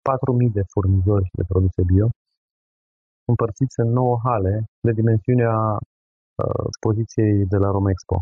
4.000 0.08 0.56
de 0.58 0.64
furnizori 0.72 1.28
de 1.38 1.44
produse 1.52 1.82
bio, 1.90 2.08
împărțiți 3.30 3.76
în 3.84 3.88
9 4.00 4.20
hale 4.26 4.54
de 4.86 4.92
dimensiunea 5.00 5.54
uh, 5.76 6.66
poziției 6.86 7.34
de 7.52 7.58
la 7.64 7.70
Romexpo. 7.76 8.16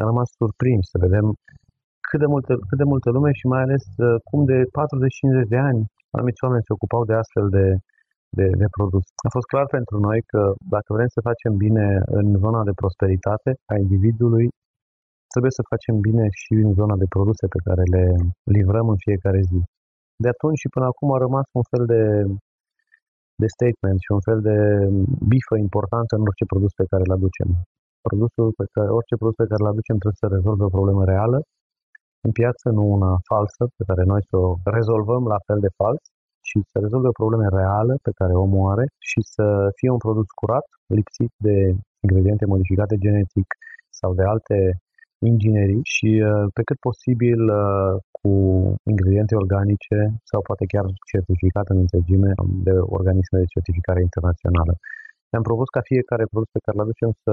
Am 0.00 0.06
rămas 0.10 0.28
surprins 0.40 0.84
să 0.92 0.96
vedem 1.06 1.26
cât 2.08 2.20
de, 2.24 2.28
multă, 2.34 2.52
cât 2.68 2.78
de 2.82 2.90
multă 2.92 3.08
lume 3.16 3.30
și 3.38 3.46
mai 3.52 3.62
ales 3.66 3.84
uh, 3.96 4.16
cum 4.28 4.40
de 4.52 4.58
40-50 5.44 5.52
de 5.54 5.60
ani 5.70 5.80
anumiți 6.16 6.44
oameni 6.44 6.66
se 6.66 6.72
ocupau 6.76 7.02
de 7.10 7.14
astfel 7.22 7.46
de, 7.58 7.66
de, 8.38 8.46
de 8.60 8.66
produs. 8.76 9.06
A 9.26 9.28
fost 9.36 9.46
clar 9.52 9.66
pentru 9.76 9.96
noi 10.06 10.18
că 10.32 10.42
dacă 10.74 10.88
vrem 10.96 11.10
să 11.16 11.26
facem 11.28 11.52
bine 11.64 11.86
în 12.18 12.26
zona 12.44 12.60
de 12.68 12.78
prosperitate 12.80 13.50
a 13.72 13.74
individului, 13.84 14.46
trebuie 15.34 15.58
să 15.58 15.70
facem 15.72 15.96
bine 16.08 16.24
și 16.40 16.54
în 16.66 16.72
zona 16.80 16.96
de 17.02 17.12
produse 17.14 17.44
pe 17.54 17.60
care 17.66 17.82
le 17.94 18.04
livrăm 18.56 18.86
în 18.94 18.98
fiecare 19.06 19.40
zi. 19.50 19.60
De 20.24 20.28
atunci 20.34 20.60
și 20.62 20.72
până 20.74 20.86
acum 20.88 21.08
a 21.12 21.18
rămas 21.26 21.46
un 21.60 21.64
fel 21.72 21.84
de, 21.92 22.02
de 23.42 23.48
statement 23.56 23.98
și 24.04 24.10
un 24.16 24.22
fel 24.28 24.40
de 24.48 24.56
bifă 25.32 25.54
importantă 25.66 26.12
în 26.18 26.24
orice 26.28 26.46
produs 26.52 26.72
pe 26.80 26.88
care 26.90 27.02
îl 27.06 27.12
aducem. 27.18 27.48
Produsul 28.08 28.48
pe 28.60 28.66
care, 28.74 28.88
orice 28.98 29.16
produs 29.20 29.36
pe 29.42 29.48
care 29.50 29.60
îl 29.62 29.72
aducem 29.74 29.96
trebuie 30.00 30.22
să 30.24 30.28
rezolve 30.36 30.64
o 30.66 30.74
problemă 30.76 31.02
reală 31.14 31.38
în 32.26 32.32
piață, 32.38 32.66
nu 32.76 32.84
una 32.96 33.12
falsă 33.30 33.62
pe 33.76 33.84
care 33.88 34.02
noi 34.12 34.22
să 34.30 34.36
o 34.44 34.48
rezolvăm 34.76 35.22
la 35.34 35.38
fel 35.46 35.58
de 35.66 35.74
fals 35.78 36.02
și 36.48 36.56
să 36.70 36.76
rezolve 36.84 37.08
o 37.10 37.20
problemă 37.20 37.46
reală 37.60 37.94
pe 38.06 38.12
care 38.18 38.32
omul 38.44 38.70
are 38.72 38.84
și 39.10 39.20
să 39.34 39.44
fie 39.78 39.90
un 39.96 40.02
produs 40.06 40.28
curat, 40.40 40.66
lipsit 40.98 41.32
de 41.48 41.56
ingrediente 42.04 42.44
modificate 42.52 42.96
genetic 43.04 43.48
sau 44.00 44.10
de 44.18 44.24
alte 44.32 44.56
inginerii 45.30 45.82
și 45.94 46.08
uh, 46.20 46.44
pe 46.56 46.62
cât 46.68 46.78
posibil 46.88 47.40
uh, 47.62 47.94
cu 48.16 48.32
ingrediente 48.92 49.34
organice 49.42 49.98
sau 50.30 50.40
poate 50.48 50.64
chiar 50.72 50.86
certificat 51.12 51.66
în 51.72 51.78
întregime 51.84 52.30
de 52.66 52.74
organisme 52.98 53.36
de 53.42 53.52
certificare 53.54 54.00
internațională. 54.08 54.72
Ne-am 55.30 55.46
propus 55.48 55.68
ca 55.76 55.82
fiecare 55.92 56.24
produs 56.32 56.50
pe 56.52 56.62
care 56.64 56.76
îl 56.76 56.84
aducem 56.86 57.10
să 57.24 57.32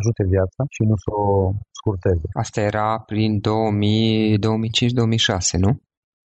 ajute 0.00 0.22
viața 0.34 0.60
și 0.74 0.82
nu 0.90 0.96
să 1.04 1.10
o 1.24 1.26
scurteze. 1.78 2.26
Asta 2.44 2.60
era 2.70 2.88
prin 3.10 3.30
2005-2006, 3.40 3.42
nu? 5.64 5.70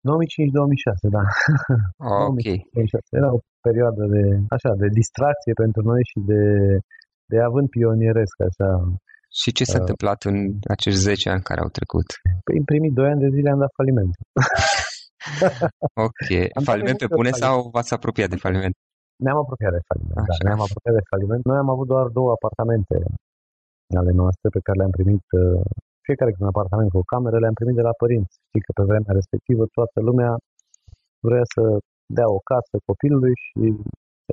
2005-2006, 0.07 1.07
da. 1.17 1.23
Oh, 2.11 2.25
ok. 2.31 2.47
2006. 2.75 3.19
Era 3.19 3.29
o 3.37 3.39
perioadă 3.67 4.03
de, 4.15 4.23
așa, 4.55 4.71
de 4.83 4.89
distracție 4.99 5.53
pentru 5.63 5.81
noi 5.89 6.01
și 6.11 6.19
de, 6.31 6.43
de 7.31 7.37
avânt 7.49 7.67
pionieresc, 7.75 8.35
așa. 8.49 8.69
Și 9.39 9.49
ce 9.57 9.63
s-a 9.63 9.79
uh, 9.79 9.83
întâmplat 9.83 10.19
în 10.29 10.37
acești 10.75 10.99
10 10.99 11.29
ani 11.33 11.47
care 11.49 11.61
au 11.65 11.71
trecut? 11.77 12.07
Păi, 12.45 12.55
în 12.61 12.65
primii 12.71 12.91
2 12.91 13.09
ani 13.11 13.23
de 13.25 13.29
zile 13.35 13.49
am 13.49 13.59
dat 13.65 13.73
faliment. 13.79 14.13
ok. 16.07 16.29
Am 16.57 16.63
faliment 16.71 16.97
pe 17.03 17.13
bune 17.17 17.31
sau 17.43 17.55
v-ați 17.73 17.93
apropiat 17.97 18.29
de 18.33 18.43
faliment? 18.45 18.75
Ne-am 19.25 19.39
apropiat 19.43 19.73
de 19.77 19.83
faliment, 19.89 20.25
da. 20.29 20.35
Ne-am 20.47 20.61
apropiat 20.67 20.95
de 20.99 21.07
faliment. 21.11 21.43
Noi 21.49 21.57
am 21.63 21.69
avut 21.73 21.87
doar 21.93 22.05
două 22.17 22.29
apartamente 22.37 22.95
ale 24.01 24.11
noastre 24.21 24.47
pe 24.55 24.63
care 24.65 24.77
le-am 24.79 24.95
primit 24.97 25.25
uh, 25.41 25.61
fiecare 26.07 26.31
cu 26.31 26.41
un 26.43 26.51
apartament 26.53 26.89
cu 26.91 26.99
o 27.01 27.09
cameră, 27.13 27.35
le-am 27.39 27.57
primit 27.59 27.77
de 27.79 27.87
la 27.89 27.99
părinți. 28.01 28.35
Știi 28.47 28.65
că 28.65 28.71
pe 28.77 28.87
vremea 28.89 29.13
respectivă 29.19 29.63
toată 29.77 29.97
lumea 30.07 30.31
vrea 31.29 31.45
să 31.53 31.63
dea 32.17 32.27
o 32.37 32.39
casă 32.51 32.75
copilului 32.89 33.35
și 33.45 33.63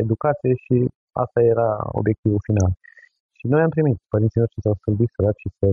educație 0.04 0.52
și 0.64 0.76
asta 1.24 1.38
era 1.54 1.70
obiectivul 2.00 2.42
final. 2.48 2.70
Și 3.40 3.46
noi 3.52 3.62
am 3.66 3.72
primit. 3.76 3.98
Părinții 4.14 4.40
noștri 4.42 4.64
s-au 4.64 4.76
stâlbit 4.80 5.10
săraci 5.16 5.46
să, 5.58 5.66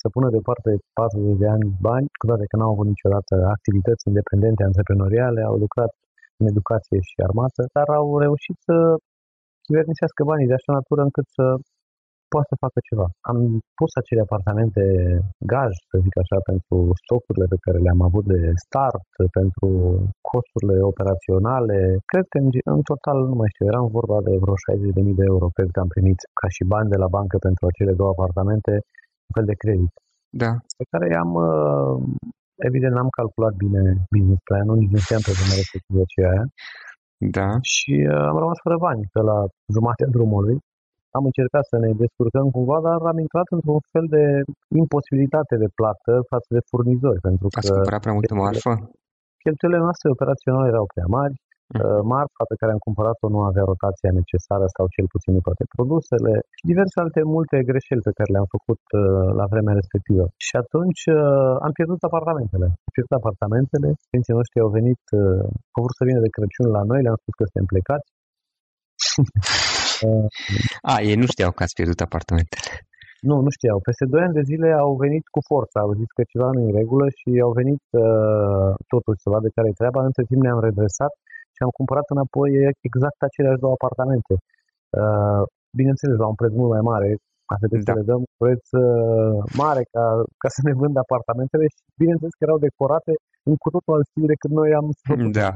să 0.00 0.06
pună 0.14 0.28
deoparte 0.34 0.70
40 0.92 1.42
de 1.42 1.48
ani 1.54 1.66
bani, 1.88 2.06
cu 2.20 2.24
toate 2.30 2.44
că 2.50 2.56
n-au 2.56 2.72
avut 2.72 2.88
niciodată 2.92 3.34
activități 3.56 4.08
independente, 4.10 4.62
antreprenoriale, 4.70 5.40
au 5.50 5.56
lucrat 5.64 5.92
în 6.40 6.44
educație 6.52 6.98
și 7.08 7.16
armată, 7.28 7.62
dar 7.76 7.88
au 8.00 8.06
reușit 8.24 8.56
să 8.68 8.76
chivernisească 9.64 10.20
banii 10.30 10.50
de 10.50 10.56
așa 10.58 10.72
natură 10.78 11.00
încât 11.08 11.26
să 11.38 11.44
poate 12.32 12.48
să 12.52 12.62
facă 12.64 12.78
ceva. 12.88 13.06
Am 13.30 13.38
pus 13.78 13.90
acele 14.00 14.22
apartamente 14.24 14.82
gaj, 15.52 15.72
să 15.90 15.96
zic 16.04 16.14
așa, 16.22 16.38
pentru 16.50 16.76
stocurile 17.02 17.46
pe 17.52 17.62
care 17.64 17.78
le-am 17.84 18.02
avut 18.08 18.24
de 18.34 18.40
start, 18.64 19.06
pentru 19.38 19.68
costurile 20.30 20.76
operaționale. 20.92 21.78
Cred 22.10 22.26
că 22.30 22.36
în, 22.42 22.48
în 22.76 22.82
total, 22.92 23.18
nu 23.30 23.36
mai 23.40 23.52
știu, 23.52 23.64
eram 23.72 23.86
vorba 23.98 24.18
de 24.28 24.34
vreo 24.42 24.56
60.000 24.66 25.20
de 25.20 25.24
euro, 25.32 25.46
cred 25.56 25.68
că 25.74 25.80
am 25.80 25.90
primit 25.94 26.18
ca 26.40 26.48
și 26.54 26.62
bani 26.74 26.92
de 26.94 26.98
la 27.02 27.08
bancă 27.16 27.36
pentru 27.46 27.62
acele 27.66 27.92
două 28.00 28.10
apartamente, 28.12 28.72
un 29.28 29.32
fel 29.36 29.46
de 29.52 29.60
credit. 29.62 29.92
Da. 30.42 30.52
Pe 30.78 30.84
care 30.92 31.06
i-am, 31.14 31.32
uh, 31.48 31.94
evident, 32.68 32.92
n-am 32.94 33.10
calculat 33.20 33.54
bine 33.64 33.82
business 34.14 34.42
plan-ul, 34.48 34.76
nici 34.80 34.94
nu 34.94 35.00
știam 35.04 35.22
pe 35.26 35.36
vremea 35.36 35.60
respectivă 35.62 36.02
ce 36.12 36.20
aia. 36.30 36.44
Da. 37.38 37.48
Și 37.74 37.94
uh, 38.12 38.24
am 38.30 38.36
rămas 38.42 38.58
fără 38.66 38.76
bani 38.86 39.02
pe 39.14 39.20
la 39.30 39.38
jumatea 39.74 40.08
drumului 40.16 40.56
am 41.16 41.24
încercat 41.30 41.64
să 41.72 41.76
ne 41.84 41.90
descurcăm 42.02 42.46
cumva, 42.56 42.78
dar 42.86 42.98
am 43.12 43.18
intrat 43.26 43.48
într-un 43.56 43.80
fel 43.92 44.06
de 44.16 44.24
imposibilitate 44.82 45.54
de 45.62 45.68
plată 45.78 46.12
față 46.32 46.48
de 46.56 46.62
furnizori. 46.70 47.20
Pentru 47.28 47.46
Ați 47.50 47.68
că 47.68 47.74
cumpărat 47.74 48.02
prea 48.04 48.16
multă 48.18 48.34
marfă? 48.42 48.72
Cheltuielile 49.42 49.82
noastre 49.86 50.08
operaționale 50.14 50.70
erau 50.72 50.86
prea 50.94 51.08
mari, 51.18 51.34
uh-huh. 51.38 52.02
marfa 52.12 52.44
pe 52.50 52.58
care 52.60 52.70
am 52.72 52.82
cumpărat-o 52.86 53.26
nu 53.34 53.40
avea 53.50 53.64
rotația 53.72 54.10
necesară 54.20 54.66
sau 54.76 54.84
cel 54.94 55.06
puțin 55.14 55.32
nu 55.36 55.40
toate 55.48 55.64
produsele 55.74 56.32
și 56.56 56.62
diverse 56.70 56.96
alte 57.04 57.20
multe 57.34 57.56
greșeli 57.70 58.06
pe 58.06 58.16
care 58.16 58.30
le-am 58.34 58.48
făcut 58.56 58.82
uh, 58.90 59.00
la 59.40 59.46
vremea 59.52 59.74
respectivă. 59.80 60.24
Și 60.46 60.54
atunci 60.62 61.02
uh, 61.18 61.54
am 61.66 61.72
pierdut 61.78 62.00
apartamentele. 62.08 62.66
Am 62.86 62.92
pierdut 62.94 63.14
apartamentele, 63.20 63.88
părinții 64.08 64.36
noștri 64.38 64.64
au 64.64 64.70
venit, 64.78 65.02
uh, 65.20 65.44
au 65.74 65.80
vrut 65.84 65.96
să 65.98 66.06
vină 66.08 66.20
de 66.24 66.34
Crăciun 66.34 66.68
la 66.78 66.82
noi, 66.90 67.00
le-am 67.04 67.18
spus 67.22 67.34
că 67.38 67.44
suntem 67.48 67.66
plecați. 67.72 68.08
A, 70.92 70.94
ei 71.10 71.16
nu 71.22 71.26
știau 71.32 71.50
că 71.52 71.62
ați 71.62 71.76
pierdut 71.78 72.00
apartamentele. 72.00 72.70
Nu, 73.28 73.36
nu 73.46 73.50
știau. 73.56 73.78
Peste 73.88 74.04
2 74.04 74.22
ani 74.26 74.38
de 74.38 74.48
zile 74.50 74.68
au 74.84 74.92
venit 75.04 75.24
cu 75.34 75.40
forța, 75.50 75.78
au 75.80 75.92
zis 76.00 76.10
că 76.16 76.22
ceva 76.32 76.48
nu 76.54 76.60
e 76.60 76.70
în 76.70 76.76
regulă 76.80 77.06
și 77.18 77.30
au 77.46 77.52
venit 77.60 77.84
uh, 78.04 78.70
totuși 78.92 79.22
să 79.22 79.28
vadă 79.34 79.48
care 79.56 79.68
e 79.68 79.80
treaba. 79.80 80.00
Între 80.08 80.22
timp 80.28 80.40
ne-am 80.42 80.60
redresat 80.68 81.12
și 81.54 81.60
am 81.66 81.72
cumpărat 81.78 82.06
înapoi 82.14 82.50
exact 82.88 83.18
aceleași 83.28 83.62
două 83.64 83.74
apartamente. 83.78 84.34
Uh, 85.00 85.42
bineînțeles, 85.78 86.16
la 86.22 86.28
un 86.32 86.38
preț 86.40 86.52
mult 86.60 86.72
mai 86.76 86.84
mare, 86.92 87.08
a 87.52 87.54
trebuit 87.60 87.84
da. 87.84 87.92
să 87.92 87.98
le 87.98 88.08
dăm 88.10 88.22
preț 88.42 88.64
uh, 88.84 89.36
mare 89.62 89.82
ca, 89.94 90.04
ca 90.42 90.48
să 90.56 90.60
ne 90.68 90.74
vândă 90.80 90.98
apartamentele 91.00 91.64
și 91.74 91.80
bineînțeles 92.02 92.32
că 92.34 92.42
erau 92.46 92.58
decorate 92.66 93.12
în 93.48 93.54
cu 93.62 93.68
totul 93.74 93.94
alt 93.94 94.06
stil 94.10 94.26
decât 94.32 94.50
noi 94.60 94.70
am 94.80 94.86
făcut. 95.06 95.32
Da. 95.40 95.50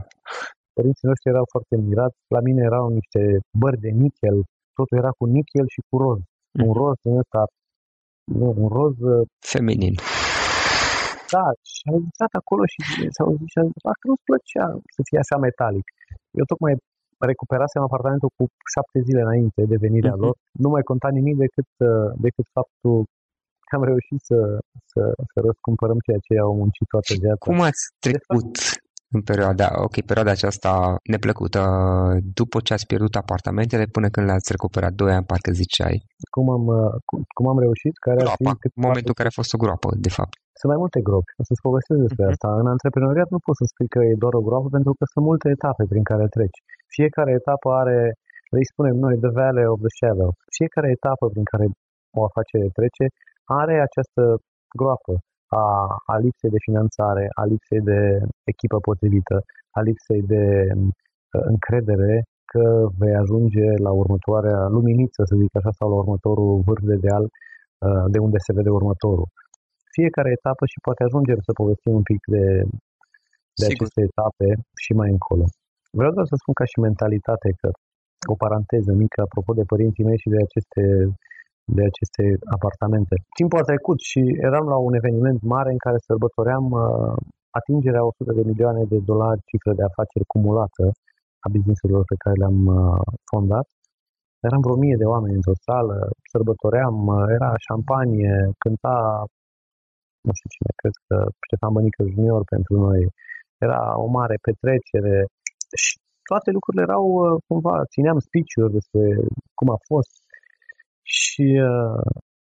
Părinții 0.76 1.08
noștri 1.10 1.32
erau 1.34 1.46
foarte 1.54 1.74
mirați. 1.88 2.18
La 2.36 2.40
mine 2.46 2.62
erau 2.70 2.86
niște 2.98 3.20
bări 3.62 3.82
de 3.86 3.90
nichel, 4.02 4.36
totul 4.78 4.96
era 5.02 5.12
cu 5.18 5.24
nichel 5.36 5.66
și 5.74 5.80
cu 5.88 5.94
roz. 6.04 6.20
Mm. 6.56 6.62
Un 6.66 6.72
roz 6.80 6.96
din 7.06 7.14
ăsta, 7.22 7.42
nu, 8.38 8.48
un 8.62 8.68
roz... 8.78 8.94
Uh, 9.12 9.26
Feminin. 9.52 9.94
Da, 11.34 11.46
și 11.72 11.82
am 11.92 12.00
intrat 12.08 12.32
acolo 12.40 12.62
și 12.72 12.80
s-au 13.16 13.28
zis, 13.38 13.48
și 13.52 13.58
am 13.62 13.68
zis, 13.72 13.82
că 14.00 14.04
nu-ți 14.08 14.26
plăcea 14.28 14.66
să 14.94 15.00
fie 15.08 15.18
așa 15.22 15.36
metalic. 15.46 15.86
Eu 16.40 16.44
tocmai 16.52 16.72
recuperasem 17.30 17.82
apartamentul 17.82 18.30
cu 18.36 18.44
șapte 18.74 18.98
zile 19.06 19.20
înainte 19.26 19.60
de 19.72 19.76
venirea 19.84 20.14
mm-hmm. 20.14 20.24
lor. 20.24 20.34
Nu 20.62 20.68
mai 20.74 20.84
conta 20.90 21.08
nimic 21.18 21.36
decât, 21.44 21.70
uh, 21.90 22.08
decât 22.26 22.46
faptul 22.58 22.96
că 23.66 23.72
am 23.78 23.84
reușit 23.90 24.20
să, 24.30 24.38
să, 24.92 25.02
să 25.30 25.36
răscumpărăm 25.46 25.98
ceea 26.06 26.20
ce 26.26 26.32
au 26.46 26.52
muncit 26.62 26.86
toată 26.94 27.12
viața. 27.22 27.44
Cum 27.48 27.60
ați 27.70 27.82
trecut 28.06 28.50
în 29.14 29.20
perioada, 29.30 29.66
ok, 29.86 29.96
perioada 30.10 30.32
aceasta 30.38 30.72
neplăcută, 31.12 31.60
după 32.40 32.56
ce 32.66 32.72
ați 32.72 32.88
pierdut 32.90 33.14
apartamentele, 33.22 33.84
până 33.96 34.08
când 34.12 34.26
le-ați 34.26 34.52
recuperat, 34.56 34.92
doi 35.02 35.12
ani, 35.16 35.28
parcă 35.30 35.50
ziceai. 35.62 35.96
Cum 36.34 36.46
am, 36.56 36.64
cum, 37.08 37.18
cum 37.36 37.46
am 37.52 37.58
reușit? 37.66 37.94
Care 38.06 38.20
groapa, 38.26 38.50
ar 38.52 38.58
fi 38.60 38.68
momentul 38.86 39.14
care 39.18 39.28
a 39.30 39.38
fost 39.38 39.50
o 39.56 39.62
groapă, 39.62 39.88
de 40.06 40.12
fapt. 40.18 40.34
Sunt 40.60 40.70
mai 40.72 40.80
multe 40.84 41.00
gropi. 41.08 41.32
O 41.40 41.42
să-ți 41.48 41.64
povestesc 41.66 42.00
despre 42.06 42.24
uh-huh. 42.24 42.34
asta. 42.34 42.48
În 42.62 42.66
antreprenoriat 42.74 43.28
nu 43.34 43.40
poți 43.46 43.60
să 43.60 43.64
spui 43.72 43.88
că 43.94 44.00
e 44.10 44.22
doar 44.24 44.34
o 44.40 44.46
groapă, 44.46 44.68
pentru 44.76 44.92
că 44.98 45.04
sunt 45.12 45.24
multe 45.30 45.46
etape 45.56 45.84
prin 45.92 46.04
care 46.10 46.26
treci. 46.36 46.60
Fiecare 46.96 47.32
etapă 47.40 47.68
are, 47.82 47.98
îi 48.56 48.66
spunem 48.72 48.96
noi, 49.04 49.14
the 49.24 49.32
valley 49.38 49.66
of 49.72 49.78
the 49.86 49.92
shadow. 49.98 50.30
Fiecare 50.56 50.88
etapă 50.96 51.24
prin 51.34 51.46
care 51.52 51.66
o 52.18 52.20
afacere 52.28 52.66
trece 52.78 53.04
are 53.62 53.74
această 53.88 54.22
groapă 54.80 55.14
a, 55.64 55.68
a 56.12 56.16
lipsei 56.24 56.50
de 56.56 56.64
finanțare, 56.68 57.24
a 57.40 57.44
lipsei 57.52 57.80
de 57.90 58.00
echipă 58.52 58.78
potrivită, 58.88 59.36
a 59.78 59.80
lipsei 59.88 60.22
de 60.34 60.44
uh, 60.72 61.42
încredere 61.54 62.14
că 62.52 62.64
vei 63.00 63.14
ajunge 63.22 63.66
la 63.86 63.92
următoarea 64.02 64.58
luminiță, 64.76 65.20
să 65.28 65.34
zic 65.42 65.52
așa, 65.58 65.70
sau 65.78 65.88
la 65.92 65.98
următorul 66.02 66.50
vârf 66.66 66.82
de 66.92 66.96
deal 67.04 67.24
uh, 67.26 68.04
de 68.14 68.18
unde 68.26 68.38
se 68.46 68.52
vede 68.56 68.70
următorul. 68.80 69.28
Fiecare 69.96 70.30
etapă 70.38 70.64
și 70.72 70.78
poate 70.86 71.02
ajungem 71.04 71.38
să 71.46 71.52
povestim 71.60 71.92
un 72.00 72.04
pic 72.10 72.20
de, 72.34 72.44
de 73.60 73.66
aceste 73.72 74.00
etape 74.08 74.48
și 74.82 74.92
mai 75.00 75.10
încolo. 75.16 75.44
Vreau 75.98 76.12
doar 76.16 76.26
să 76.32 76.36
spun 76.42 76.54
ca 76.60 76.66
și 76.72 76.84
mentalitate 76.88 77.48
că 77.60 77.68
o 78.32 78.34
paranteză 78.44 78.92
mică 79.04 79.18
apropo 79.22 79.52
de 79.60 79.64
părinții 79.72 80.08
mei 80.08 80.18
și 80.22 80.32
de 80.34 80.40
aceste 80.46 80.82
de 81.74 81.82
aceste 81.90 82.24
apartamente. 82.56 83.14
Timpul 83.38 83.58
a 83.60 83.68
trecut 83.70 83.98
și 84.10 84.22
eram 84.48 84.64
la 84.72 84.78
un 84.86 84.94
eveniment 85.00 85.40
mare 85.54 85.70
în 85.74 85.80
care 85.84 86.06
sărbătoream 86.08 86.66
uh, 86.70 87.14
atingerea 87.58 88.04
100 88.04 88.32
de 88.38 88.44
milioane 88.50 88.82
de 88.92 88.98
dolari 89.10 89.46
cifră 89.50 89.72
de 89.78 89.84
afaceri 89.90 90.30
cumulată 90.32 90.84
a 91.44 91.48
businessurilor 91.54 92.04
pe 92.12 92.20
care 92.22 92.36
le-am 92.42 92.60
uh, 92.80 93.06
fondat. 93.30 93.66
Eram 94.48 94.60
vreo 94.64 94.82
mie 94.84 94.96
de 95.02 95.10
oameni 95.14 95.38
într-o 95.40 95.62
sală, 95.66 95.98
sărbătoream, 96.32 96.96
uh, 97.06 97.24
era 97.36 97.50
șampanie, 97.66 98.34
cânta, 98.62 98.96
nu 100.26 100.32
știu 100.36 100.48
cine, 100.54 100.70
cred 100.80 100.94
că 101.06 101.16
Ștefan 101.46 101.72
Bănică 101.74 102.02
Junior 102.14 102.42
pentru 102.54 102.74
noi. 102.86 103.00
Era 103.66 103.82
o 104.04 104.06
mare 104.18 104.36
petrecere 104.46 105.16
și 105.84 105.92
toate 106.30 106.48
lucrurile 106.56 106.86
erau 106.88 107.04
uh, 107.14 107.30
cumva, 107.48 107.74
țineam 107.94 108.18
speech-uri 108.26 108.76
despre 108.78 109.04
cum 109.58 109.68
a 109.76 109.78
fost, 109.90 110.14
și 111.14 111.46
uh, 111.70 112.04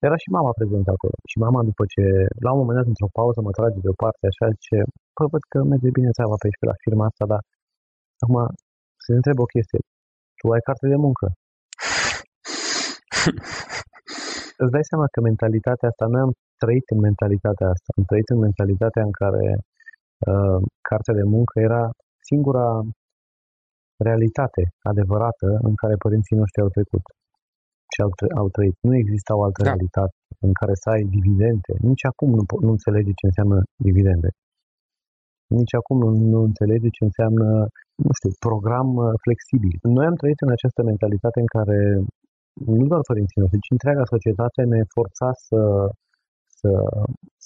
era 0.08 0.18
și 0.24 0.30
mama 0.38 0.52
prezentă 0.60 0.90
acolo. 0.96 1.16
Și 1.32 1.38
mama, 1.46 1.60
după 1.70 1.84
ce, 1.94 2.04
la 2.46 2.50
un 2.54 2.60
moment 2.62 2.78
dat, 2.80 2.88
într-o 2.94 3.16
pauză, 3.20 3.40
mă 3.42 3.52
trage 3.58 3.80
deoparte, 3.86 4.24
așa, 4.32 4.46
zice, 4.56 4.78
păi, 5.16 5.32
văd 5.34 5.44
că 5.52 5.58
merge 5.74 5.90
bine 5.98 6.12
treaba 6.18 6.36
pe 6.38 6.46
aici, 6.48 6.62
pe 6.62 6.68
la 6.72 6.82
firma 6.84 7.06
asta, 7.10 7.24
dar 7.32 7.42
acum 8.24 8.38
se 9.06 9.12
întreb 9.20 9.38
o 9.46 9.52
chestie. 9.54 9.82
Tu 10.40 10.46
ai 10.56 10.64
carte 10.68 10.86
de 10.94 11.00
muncă? 11.06 11.26
Îți 14.62 14.74
dai 14.76 14.86
seama 14.90 15.06
că 15.14 15.20
mentalitatea 15.30 15.88
asta, 15.92 16.04
noi 16.14 16.22
am 16.26 16.34
trăit 16.64 16.88
în 16.94 17.00
mentalitatea 17.08 17.68
asta, 17.74 17.90
am 17.98 18.04
trăit 18.10 18.28
în 18.34 18.40
mentalitatea 18.48 19.04
în 19.08 19.14
care 19.22 19.46
uh, 20.30 20.60
cartea 20.90 21.14
de 21.20 21.26
muncă 21.36 21.56
era 21.68 21.84
singura 22.30 22.68
realitate 24.08 24.64
adevărată 24.92 25.48
în 25.68 25.74
care 25.82 26.04
părinții 26.06 26.40
noștri 26.42 26.64
au 26.66 26.72
trecut 26.78 27.04
și 27.94 28.00
au, 28.06 28.12
au 28.42 28.48
trăit. 28.56 28.76
Nu 28.88 28.94
există 29.02 29.32
o 29.36 29.44
altă 29.48 29.62
da. 29.62 29.68
realitate 29.70 30.16
în 30.48 30.54
care 30.60 30.74
să 30.82 30.88
ai 30.96 31.04
dividende. 31.16 31.74
Nici 31.90 32.06
acum 32.12 32.30
nu, 32.38 32.44
nu 32.66 32.72
înțelege 32.78 33.12
ce 33.20 33.26
înseamnă 33.30 33.58
dividende. 33.88 34.30
Nici 35.60 35.76
acum 35.80 35.98
nu, 36.04 36.10
nu 36.34 36.40
înțelege 36.50 36.90
ce 36.98 37.04
înseamnă, 37.10 37.48
nu 38.06 38.12
știu, 38.18 38.32
program 38.48 38.90
uh, 38.96 39.10
flexibil. 39.26 39.76
Noi 39.98 40.06
am 40.10 40.18
trăit 40.22 40.40
în 40.46 40.52
această 40.58 40.82
mentalitate 40.92 41.38
în 41.44 41.50
care 41.58 41.78
nu 42.78 42.86
doar 42.92 43.02
părinții 43.12 43.42
noștri, 43.42 43.66
ci 43.66 43.76
întreaga 43.76 44.04
societate 44.16 44.62
ne 44.74 44.82
forța 44.96 45.30
să, 45.48 45.62
să, 46.60 46.72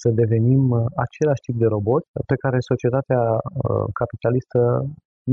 să 0.00 0.08
devenim 0.22 0.62
același 1.06 1.44
tip 1.46 1.56
de 1.62 1.68
robot 1.74 2.04
pe 2.30 2.36
care 2.42 2.68
societatea 2.72 3.22
uh, 3.40 3.86
capitalistă 4.00 4.60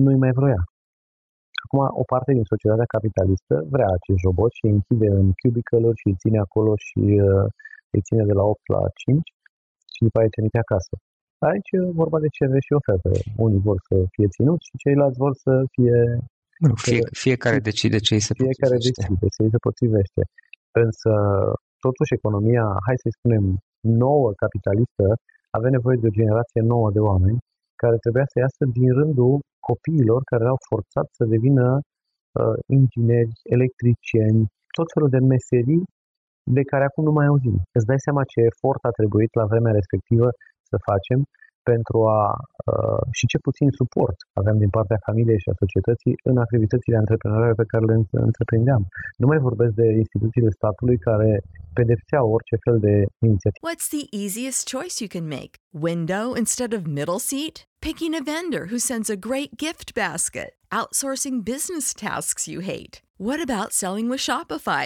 nu-i 0.04 0.22
mai 0.24 0.34
vroia. 0.40 0.62
Acum, 1.64 1.80
o 2.02 2.04
parte 2.12 2.30
din 2.38 2.46
societatea 2.54 2.94
capitalistă 2.96 3.56
vrea 3.74 3.90
acest 3.98 4.22
robot 4.28 4.52
și 4.58 4.64
îi 4.68 4.76
închide 4.78 5.10
în 5.20 5.28
cubicle 5.40 5.90
și 6.00 6.08
îi 6.10 6.20
ține 6.22 6.40
acolo 6.46 6.72
și 6.88 7.02
uh, 7.30 7.48
îi 7.94 8.02
ține 8.08 8.24
de 8.30 8.36
la 8.40 8.44
8 8.54 8.62
la 8.76 8.82
5 9.02 9.28
și 9.94 10.02
după 10.06 10.18
aia 10.18 10.28
îi 10.28 10.36
trimite 10.36 10.60
acasă. 10.66 10.94
Aici 11.50 11.72
e 11.76 12.00
vorba 12.02 12.18
de 12.26 12.30
cerere 12.38 12.62
și 12.66 12.78
ofertă. 12.80 13.10
Unii 13.46 13.62
vor 13.70 13.78
să 13.88 13.96
fie 14.14 14.28
ținuți 14.36 14.68
și 14.68 14.82
ceilalți 14.84 15.22
vor 15.26 15.34
să 15.46 15.54
fie... 15.74 15.98
Nu, 16.66 16.74
fie, 16.88 17.04
fiecare 17.26 17.60
decide 17.70 17.98
ce 18.06 18.14
îi 18.18 18.26
se 18.28 18.34
Fiecare 18.44 18.76
potrivește. 18.76 19.02
decide 19.02 19.28
ce 19.36 19.42
îi 19.44 19.54
se 19.56 19.66
potrivește. 19.68 20.22
Însă, 20.84 21.12
totuși, 21.86 22.16
economia, 22.20 22.66
hai 22.88 22.98
să 23.04 23.10
spunem, 23.18 23.44
nouă 24.06 24.30
capitalistă, 24.44 25.06
avea 25.58 25.72
nevoie 25.78 25.98
de 26.02 26.08
o 26.10 26.18
generație 26.20 26.62
nouă 26.74 26.90
de 26.96 27.02
oameni 27.10 27.40
care 27.82 27.98
trebuia 28.04 28.28
să 28.32 28.38
iasă 28.46 28.62
din 28.78 28.90
rândul 29.00 29.34
copiilor 29.70 30.20
care 30.30 30.44
erau 30.46 30.60
forțați 30.70 31.16
să 31.20 31.24
devină 31.36 31.66
uh, 31.78 32.58
ingineri, 32.78 33.34
electricieni, 33.56 34.44
tot 34.78 34.88
felul 34.94 35.10
de 35.16 35.22
meserii 35.34 35.84
de 36.58 36.64
care 36.72 36.84
acum 36.86 37.04
nu 37.10 37.14
mai 37.20 37.28
auzim. 37.32 37.56
Îți 37.78 37.90
dai 37.90 38.00
seama 38.06 38.24
ce 38.32 38.40
efort 38.52 38.82
a 38.90 38.98
trebuit 39.00 39.32
la 39.40 39.46
vremea 39.52 39.74
respectivă 39.80 40.28
să 40.70 40.76
facem 40.90 41.20
pentru 41.64 41.98
a 42.08 42.22
și 43.12 43.26
ce 43.32 43.38
puțin 43.48 43.70
suport 43.82 44.18
aveam 44.40 44.58
din 44.58 44.70
partea 44.70 45.04
familiei 45.08 45.40
și 45.44 45.50
a 45.50 45.62
societății 45.64 46.14
în 46.30 46.38
activitățile 46.38 46.98
antreprenoriale 46.98 47.54
pe 47.62 47.70
care 47.72 47.84
le 47.86 47.98
întreprindeam. 48.30 48.88
Nu 49.22 49.28
mai 49.28 49.40
vorbesc 49.48 49.74
de 49.74 49.88
instituțiile 50.04 50.50
statului 50.50 50.98
care 50.98 51.42
pedepseau 51.74 52.26
orice 52.38 52.56
fel 52.66 52.78
de 52.80 52.94
inițiativă. 53.28 53.64
What's 53.70 53.88
the 53.98 54.06
easiest 54.24 54.62
choice 54.74 54.96
you 55.04 55.10
can 55.16 55.28
make? 55.38 55.54
Window 55.90 56.26
instead 56.44 56.72
of 56.78 56.82
middle 57.00 57.22
seat? 57.32 57.56
Picking 57.88 58.14
a 58.20 58.24
vendor 58.34 58.64
who 58.72 58.80
sends 58.92 59.08
a 59.16 59.24
great 59.30 59.52
gift 59.66 59.88
basket? 60.04 60.50
Outsourcing 60.80 61.38
business 61.54 61.86
tasks 62.06 62.44
you 62.54 62.60
hate? 62.74 62.96
What 63.30 63.40
about 63.48 63.70
selling 63.82 64.08
with 64.10 64.22
Shopify? 64.28 64.86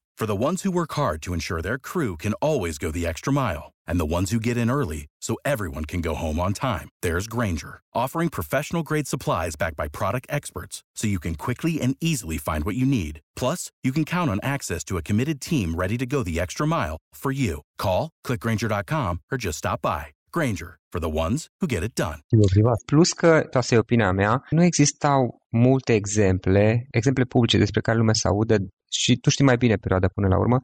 For 0.21 0.35
the 0.35 0.45
ones 0.49 0.61
who 0.61 0.69
work 0.69 0.93
hard 0.93 1.19
to 1.23 1.33
ensure 1.33 1.63
their 1.63 1.79
crew 1.79 2.15
can 2.15 2.33
always 2.43 2.77
go 2.77 2.91
the 2.91 3.07
extra 3.07 3.33
mile, 3.33 3.71
and 3.87 3.99
the 3.99 4.13
ones 4.17 4.29
who 4.29 4.39
get 4.39 4.55
in 4.55 4.69
early 4.69 5.07
so 5.19 5.35
everyone 5.43 5.83
can 5.83 5.99
go 5.99 6.13
home 6.13 6.39
on 6.39 6.53
time, 6.53 6.89
there's 7.01 7.25
Granger, 7.25 7.81
offering 7.95 8.29
professional 8.29 8.83
grade 8.83 9.07
supplies 9.07 9.55
backed 9.55 9.75
by 9.75 9.87
product 9.87 10.27
experts 10.29 10.83
so 10.93 11.07
you 11.07 11.17
can 11.19 11.33
quickly 11.33 11.81
and 11.81 11.95
easily 11.99 12.37
find 12.37 12.65
what 12.65 12.75
you 12.75 12.85
need. 12.85 13.19
Plus, 13.35 13.71
you 13.83 13.91
can 13.91 14.05
count 14.05 14.29
on 14.29 14.39
access 14.43 14.83
to 14.83 14.95
a 14.95 15.01
committed 15.01 15.41
team 15.41 15.73
ready 15.73 15.97
to 15.97 16.05
go 16.05 16.21
the 16.21 16.39
extra 16.39 16.67
mile 16.67 16.97
for 17.15 17.31
you. 17.31 17.61
Call, 17.79 18.11
clickgranger.com, 18.23 19.21
or 19.31 19.39
just 19.39 19.57
stop 19.57 19.81
by. 19.81 20.05
Granger, 20.31 20.77
for 20.91 20.99
the 20.99 21.09
ones 21.09 21.47
who 21.61 21.67
get 21.67 21.81
it 21.83 21.95
done. 21.95 22.19
Plus 22.85 23.13
că, 23.13 23.49
asta 23.53 23.77
opinia 23.77 24.11
mea, 24.11 24.41
eh, 24.43 24.51
nu 24.51 24.63
existau 24.63 25.41
multe 25.49 25.93
exemple, 25.93 26.87
exemple 26.91 27.21
eh, 27.21 27.27
publice 27.29 27.57
despre 27.57 27.81
care 27.81 27.97
lumea 27.97 28.13
se 28.13 28.27
audă 28.27 28.57
și 28.99 29.11
tu 29.21 29.29
știi 29.29 29.45
mai 29.45 29.57
bine 29.63 29.75
perioada 29.75 30.07
până 30.07 30.27
la 30.27 30.37
urmă, 30.37 30.57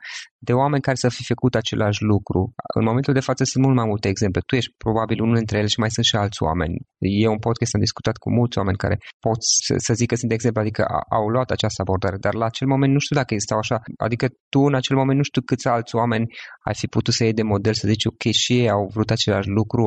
de 0.47 0.53
oameni 0.53 0.81
care 0.81 0.95
să 0.95 1.09
fi 1.09 1.23
făcut 1.23 1.55
același 1.55 2.03
lucru. 2.03 2.53
În 2.79 2.83
momentul 2.89 3.13
de 3.13 3.19
față 3.19 3.43
sunt 3.43 3.63
mult 3.63 3.75
mai 3.75 3.87
multe 3.91 4.07
exemple. 4.07 4.41
Tu 4.45 4.55
ești 4.55 4.73
probabil 4.77 5.21
unul 5.21 5.35
dintre 5.35 5.57
ele 5.57 5.67
și 5.67 5.79
mai 5.79 5.91
sunt 5.91 6.05
și 6.05 6.15
alți 6.15 6.43
oameni. 6.43 6.75
E 6.97 7.27
un 7.27 7.43
podcast, 7.47 7.73
am 7.73 7.81
discutat 7.87 8.17
cu 8.17 8.29
mulți 8.31 8.57
oameni 8.57 8.77
care 8.77 8.97
pot 9.25 9.39
să, 9.65 9.73
să 9.77 9.93
zic 9.93 10.07
că 10.07 10.15
sunt 10.15 10.29
de 10.29 10.37
exemplu, 10.37 10.61
adică 10.61 10.83
au 11.17 11.27
luat 11.27 11.49
această 11.51 11.81
abordare, 11.81 12.17
dar 12.25 12.33
la 12.33 12.45
acel 12.45 12.67
moment 12.67 12.91
nu 12.93 12.99
știu 12.99 13.15
dacă 13.15 13.33
existau 13.33 13.57
așa. 13.57 13.77
Adică 14.07 14.25
tu 14.49 14.59
în 14.59 14.75
acel 14.75 14.95
moment 14.95 15.17
nu 15.17 15.23
știu 15.23 15.41
câți 15.41 15.67
alți 15.67 15.95
oameni 15.95 16.25
ai 16.67 16.75
fi 16.81 16.87
putut 16.87 17.13
să 17.13 17.23
iei 17.23 17.39
de 17.39 17.43
model, 17.53 17.73
să 17.73 17.87
zici 17.87 18.05
ok, 18.05 18.23
și 18.43 18.51
ei 18.59 18.69
au 18.69 18.83
vrut 18.93 19.09
același 19.11 19.49
lucru 19.57 19.83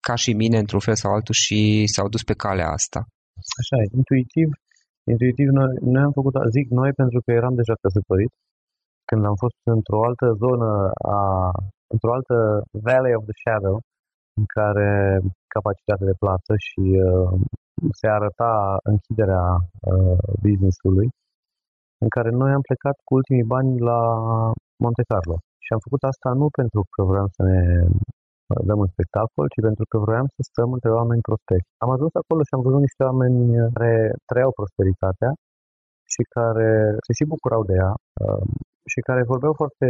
ca 0.00 0.14
și 0.14 0.32
mine 0.32 0.58
într-un 0.58 0.80
fel 0.80 0.96
sau 1.02 1.12
altul 1.12 1.34
și 1.34 1.82
s-au 1.94 2.08
dus 2.08 2.22
pe 2.22 2.34
calea 2.34 2.68
asta. 2.78 3.00
Așa 3.60 3.76
e, 3.82 3.96
intuitiv, 4.00 4.48
intuitiv 5.12 5.48
noi, 5.58 5.66
noi 5.80 6.02
am 6.02 6.12
făcut, 6.18 6.34
zic 6.56 6.66
noi 6.80 6.92
pentru 6.92 7.18
că 7.24 7.30
eram 7.32 7.54
deja 7.54 7.74
căsătorit, 7.80 8.32
când 9.08 9.24
am 9.24 9.36
fost 9.44 9.58
într-o 9.76 10.04
altă 10.08 10.26
zonă, 10.44 10.90
a, 11.16 11.20
într-o 11.92 12.12
altă 12.16 12.36
Valley 12.86 13.14
of 13.14 13.24
the 13.24 13.36
Shadow, 13.42 13.76
în 14.38 14.44
care 14.56 14.90
capacitatea 15.54 16.06
de 16.10 16.20
plată 16.22 16.52
și 16.66 16.82
uh, 17.08 17.30
se 17.98 18.06
arăta 18.16 18.52
închiderea 18.92 19.44
uh, 19.90 20.18
business-ului, 20.44 21.08
în 22.04 22.08
care 22.08 22.30
noi 22.30 22.50
am 22.52 22.64
plecat 22.68 22.96
cu 23.04 23.14
ultimii 23.14 23.50
bani 23.54 23.70
la 23.90 24.00
Monte 24.82 25.04
Carlo. 25.10 25.36
Și 25.64 25.72
am 25.72 25.80
făcut 25.86 26.02
asta 26.02 26.28
nu 26.40 26.46
pentru 26.60 26.80
că 26.92 27.00
vreau 27.10 27.26
să 27.36 27.42
ne 27.50 27.60
dăm 28.68 28.78
un 28.84 28.90
spectacol, 28.94 29.46
ci 29.52 29.60
pentru 29.68 29.84
că 29.90 29.96
vroiam 30.04 30.28
să 30.36 30.40
stăm 30.50 30.68
între 30.76 30.90
oameni 30.98 31.26
prosperi. 31.28 31.68
Am 31.84 31.90
ajuns 31.96 32.12
acolo 32.22 32.40
și 32.44 32.54
am 32.54 32.62
văzut 32.66 32.82
niște 32.86 33.02
oameni 33.08 33.40
care 33.74 33.94
trăiau 34.30 34.52
prosperitatea 34.58 35.30
și 36.12 36.22
care 36.36 36.70
se 37.04 37.12
și 37.18 37.24
bucurau 37.32 37.62
de 37.70 37.74
ea 37.82 37.92
um, 38.22 38.48
și 38.92 39.00
care 39.08 39.30
vorbeau 39.32 39.54
foarte 39.60 39.88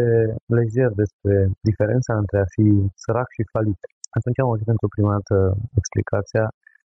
lejer 0.59 0.90
despre 1.03 1.35
diferența 1.68 2.12
între 2.23 2.37
a 2.44 2.53
fi 2.55 2.66
sărac 3.03 3.29
și 3.37 3.51
falit. 3.55 3.81
Atunci 4.18 4.38
am 4.40 4.49
auzit 4.51 4.68
pentru 4.73 4.88
prima 4.94 5.12
dată 5.16 5.37
explicația 5.81 6.44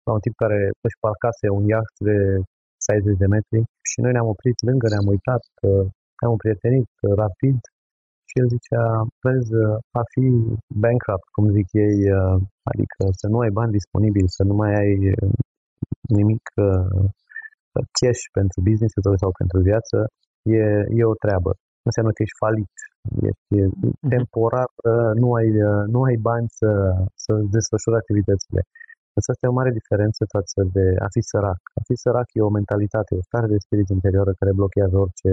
la 0.06 0.12
un 0.16 0.22
tip 0.24 0.36
care 0.44 0.60
își 0.88 1.02
parcase 1.06 1.46
un 1.58 1.64
iaht 1.72 1.94
de 2.10 2.18
60 2.88 3.22
de 3.24 3.28
metri 3.36 3.62
și 3.90 3.98
noi 4.04 4.14
ne-am 4.14 4.30
oprit 4.34 4.58
lângă, 4.70 4.86
ne-am 4.90 5.08
uitat, 5.14 5.44
ne-am 6.20 6.36
prietenit 6.44 6.90
rapid 7.22 7.60
și 8.32 8.40
el 8.42 8.48
zicea, 8.56 8.84
vezi, 9.24 9.52
a 10.02 10.04
fi 10.14 10.26
bankrupt, 10.84 11.28
cum 11.36 11.46
zic 11.58 11.68
ei, 11.88 11.98
uh, 12.20 12.38
adică 12.72 13.02
să 13.22 13.26
nu 13.34 13.38
ai 13.44 13.52
bani 13.60 13.76
disponibili, 13.80 14.36
să 14.38 14.44
nu 14.50 14.56
mai 14.62 14.72
ai 14.82 14.94
uh, 15.16 15.34
nimic 16.18 16.46
uh, 16.70 17.06
cash 17.98 18.24
pentru 18.38 18.58
business 18.68 18.94
sau 19.24 19.32
pentru 19.42 19.58
viață, 19.70 19.98
e, 20.60 20.64
e 21.00 21.12
o 21.14 21.20
treabă. 21.24 21.52
Înseamnă 21.88 22.12
că 22.14 22.22
ești 22.26 22.42
falit, 22.44 22.76
ești 23.30 23.54
mhm. 23.64 24.10
temporar, 24.12 24.70
nu 25.22 25.28
ai, 25.40 25.50
nu 25.94 26.00
ai 26.08 26.18
bani 26.30 26.48
să, 26.60 26.70
să 27.24 27.32
desfășuri 27.56 28.00
activitățile. 28.02 28.62
Însă 29.16 29.28
asta 29.32 29.44
e 29.46 29.54
o 29.54 29.60
mare 29.60 29.80
diferență 29.80 30.22
față 30.36 30.60
de 30.76 30.86
a 31.06 31.08
fi 31.16 31.22
sărac. 31.32 31.62
A 31.80 31.82
fi 31.88 31.96
sărac 32.04 32.28
e 32.34 32.48
o 32.50 32.56
mentalitate, 32.60 33.12
o 33.16 33.28
stare 33.30 33.48
de 33.54 33.64
spirit 33.66 33.90
interioară 33.98 34.32
care 34.40 34.60
blochează 34.60 34.96
orice 35.06 35.32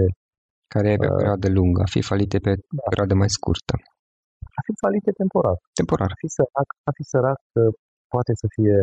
care 0.73 0.87
e 0.93 1.01
pe 1.03 1.09
uh, 1.11 1.17
perioadă 1.19 1.47
lungă, 1.57 1.79
a 1.87 1.89
fi 1.95 2.01
falite 2.11 2.37
pe 2.45 2.51
da. 2.77 2.83
perioadă 2.91 3.13
mai 3.21 3.31
scurtă. 3.37 3.73
A 4.59 4.61
fi 4.67 4.73
falite 4.83 5.11
temporar. 5.21 5.57
Temporar. 5.79 6.09
A 6.15 6.17
fi 6.23 6.29
sărac, 6.37 6.67
a 6.89 6.91
fi 6.97 7.03
sărac 7.13 7.39
uh, 7.61 7.71
poate 8.13 8.33
să 8.41 8.45
fie 8.55 8.77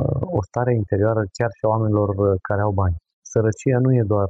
uh, 0.00 0.38
o 0.38 0.40
stare 0.48 0.72
interioară 0.82 1.22
chiar 1.36 1.50
și 1.56 1.62
a 1.64 1.72
oamenilor 1.74 2.08
care 2.48 2.62
au 2.66 2.72
bani. 2.82 2.96
Sărăcia 3.32 3.78
nu 3.84 3.90
e 4.00 4.12
doar 4.14 4.28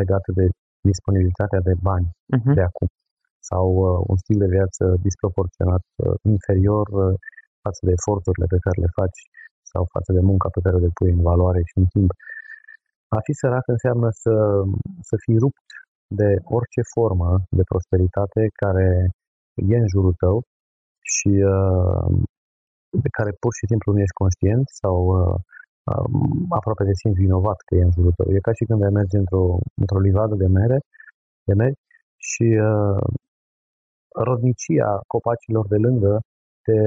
legată 0.00 0.28
de 0.38 0.46
disponibilitatea 0.90 1.60
de 1.68 1.74
bani 1.88 2.08
uh-huh. 2.36 2.54
de 2.58 2.62
acum 2.70 2.88
sau 3.50 3.66
un 4.10 4.16
stil 4.22 4.38
de 4.44 4.52
viață 4.56 4.82
disproporționat 5.08 5.84
inferior 6.34 6.86
față 7.64 7.80
de 7.86 7.92
eforturile 7.98 8.46
pe 8.54 8.62
care 8.64 8.78
le 8.84 8.90
faci 8.98 9.20
sau 9.72 9.82
față 9.94 10.10
de 10.16 10.22
munca 10.30 10.48
pe 10.54 10.62
care 10.64 10.74
o 10.76 10.86
depui 10.88 11.12
în 11.16 11.22
valoare 11.30 11.60
și 11.70 11.76
în 11.82 11.86
timp. 11.94 12.10
A 13.16 13.18
fi 13.26 13.32
sărac 13.40 13.64
înseamnă 13.76 14.08
să, 14.22 14.34
să 15.08 15.14
fii 15.24 15.38
rupt 15.44 15.66
de 16.20 16.30
orice 16.56 16.82
formă 16.94 17.30
de 17.58 17.64
prosperitate 17.70 18.40
care 18.62 18.88
e 19.72 19.76
în 19.84 19.88
jurul 19.94 20.14
tău 20.22 20.36
și 21.14 21.32
uh, 21.56 22.06
de 23.04 23.10
care 23.16 23.30
pur 23.42 23.52
și 23.58 23.68
simplu 23.70 23.88
nu 23.92 24.00
ești 24.04 24.20
conștient 24.22 24.66
sau 24.80 24.96
uh, 25.18 25.36
um, 25.90 26.46
aproape 26.58 26.84
de 26.88 26.94
simți 27.00 27.22
vinovat 27.24 27.58
că 27.66 27.72
e 27.74 27.88
în 27.88 27.94
jurul 27.96 28.14
tău. 28.18 28.26
E 28.34 28.46
ca 28.48 28.52
și 28.58 28.64
când 28.68 28.82
ai 28.82 28.96
merge 29.00 29.16
într-o, 29.22 29.44
într-o 29.82 30.04
livadă 30.06 30.34
de 30.42 30.48
mere, 30.58 30.78
de 31.48 31.54
meri 31.60 31.76
și 32.30 32.46
uh, 32.70 33.04
rodnicia 34.28 34.90
copacilor 35.14 35.64
de 35.72 35.78
lângă 35.86 36.12
te 36.66 36.78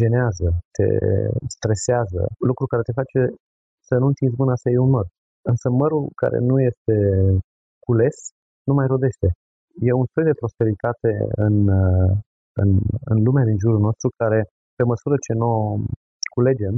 jenează, 0.00 0.48
te 0.76 0.86
stresează, 1.56 2.20
lucru 2.50 2.64
care 2.66 2.82
te 2.82 2.98
face 3.00 3.20
să 3.88 3.94
nu 4.00 4.06
întinzi 4.06 4.40
mâna 4.42 4.56
să 4.62 4.68
iei 4.68 4.84
un 4.86 4.90
măr. 4.96 5.06
Însă 5.50 5.66
mărul 5.70 6.04
care 6.22 6.38
nu 6.50 6.56
este 6.70 6.96
cules 7.86 8.16
nu 8.68 8.74
mai 8.78 8.86
rodește. 8.92 9.28
E 9.88 9.92
un 10.02 10.06
soi 10.12 10.24
de 10.30 10.40
prosperitate 10.40 11.10
în, 11.46 11.54
uh, 11.82 12.12
în, 12.62 12.68
în 13.12 13.16
lumea 13.26 13.44
din 13.50 13.58
jurul 13.64 13.80
nostru 13.88 14.08
care, 14.20 14.40
pe 14.76 14.84
măsură 14.92 15.16
ce 15.26 15.32
nu 15.42 15.50
culegem, 16.34 16.74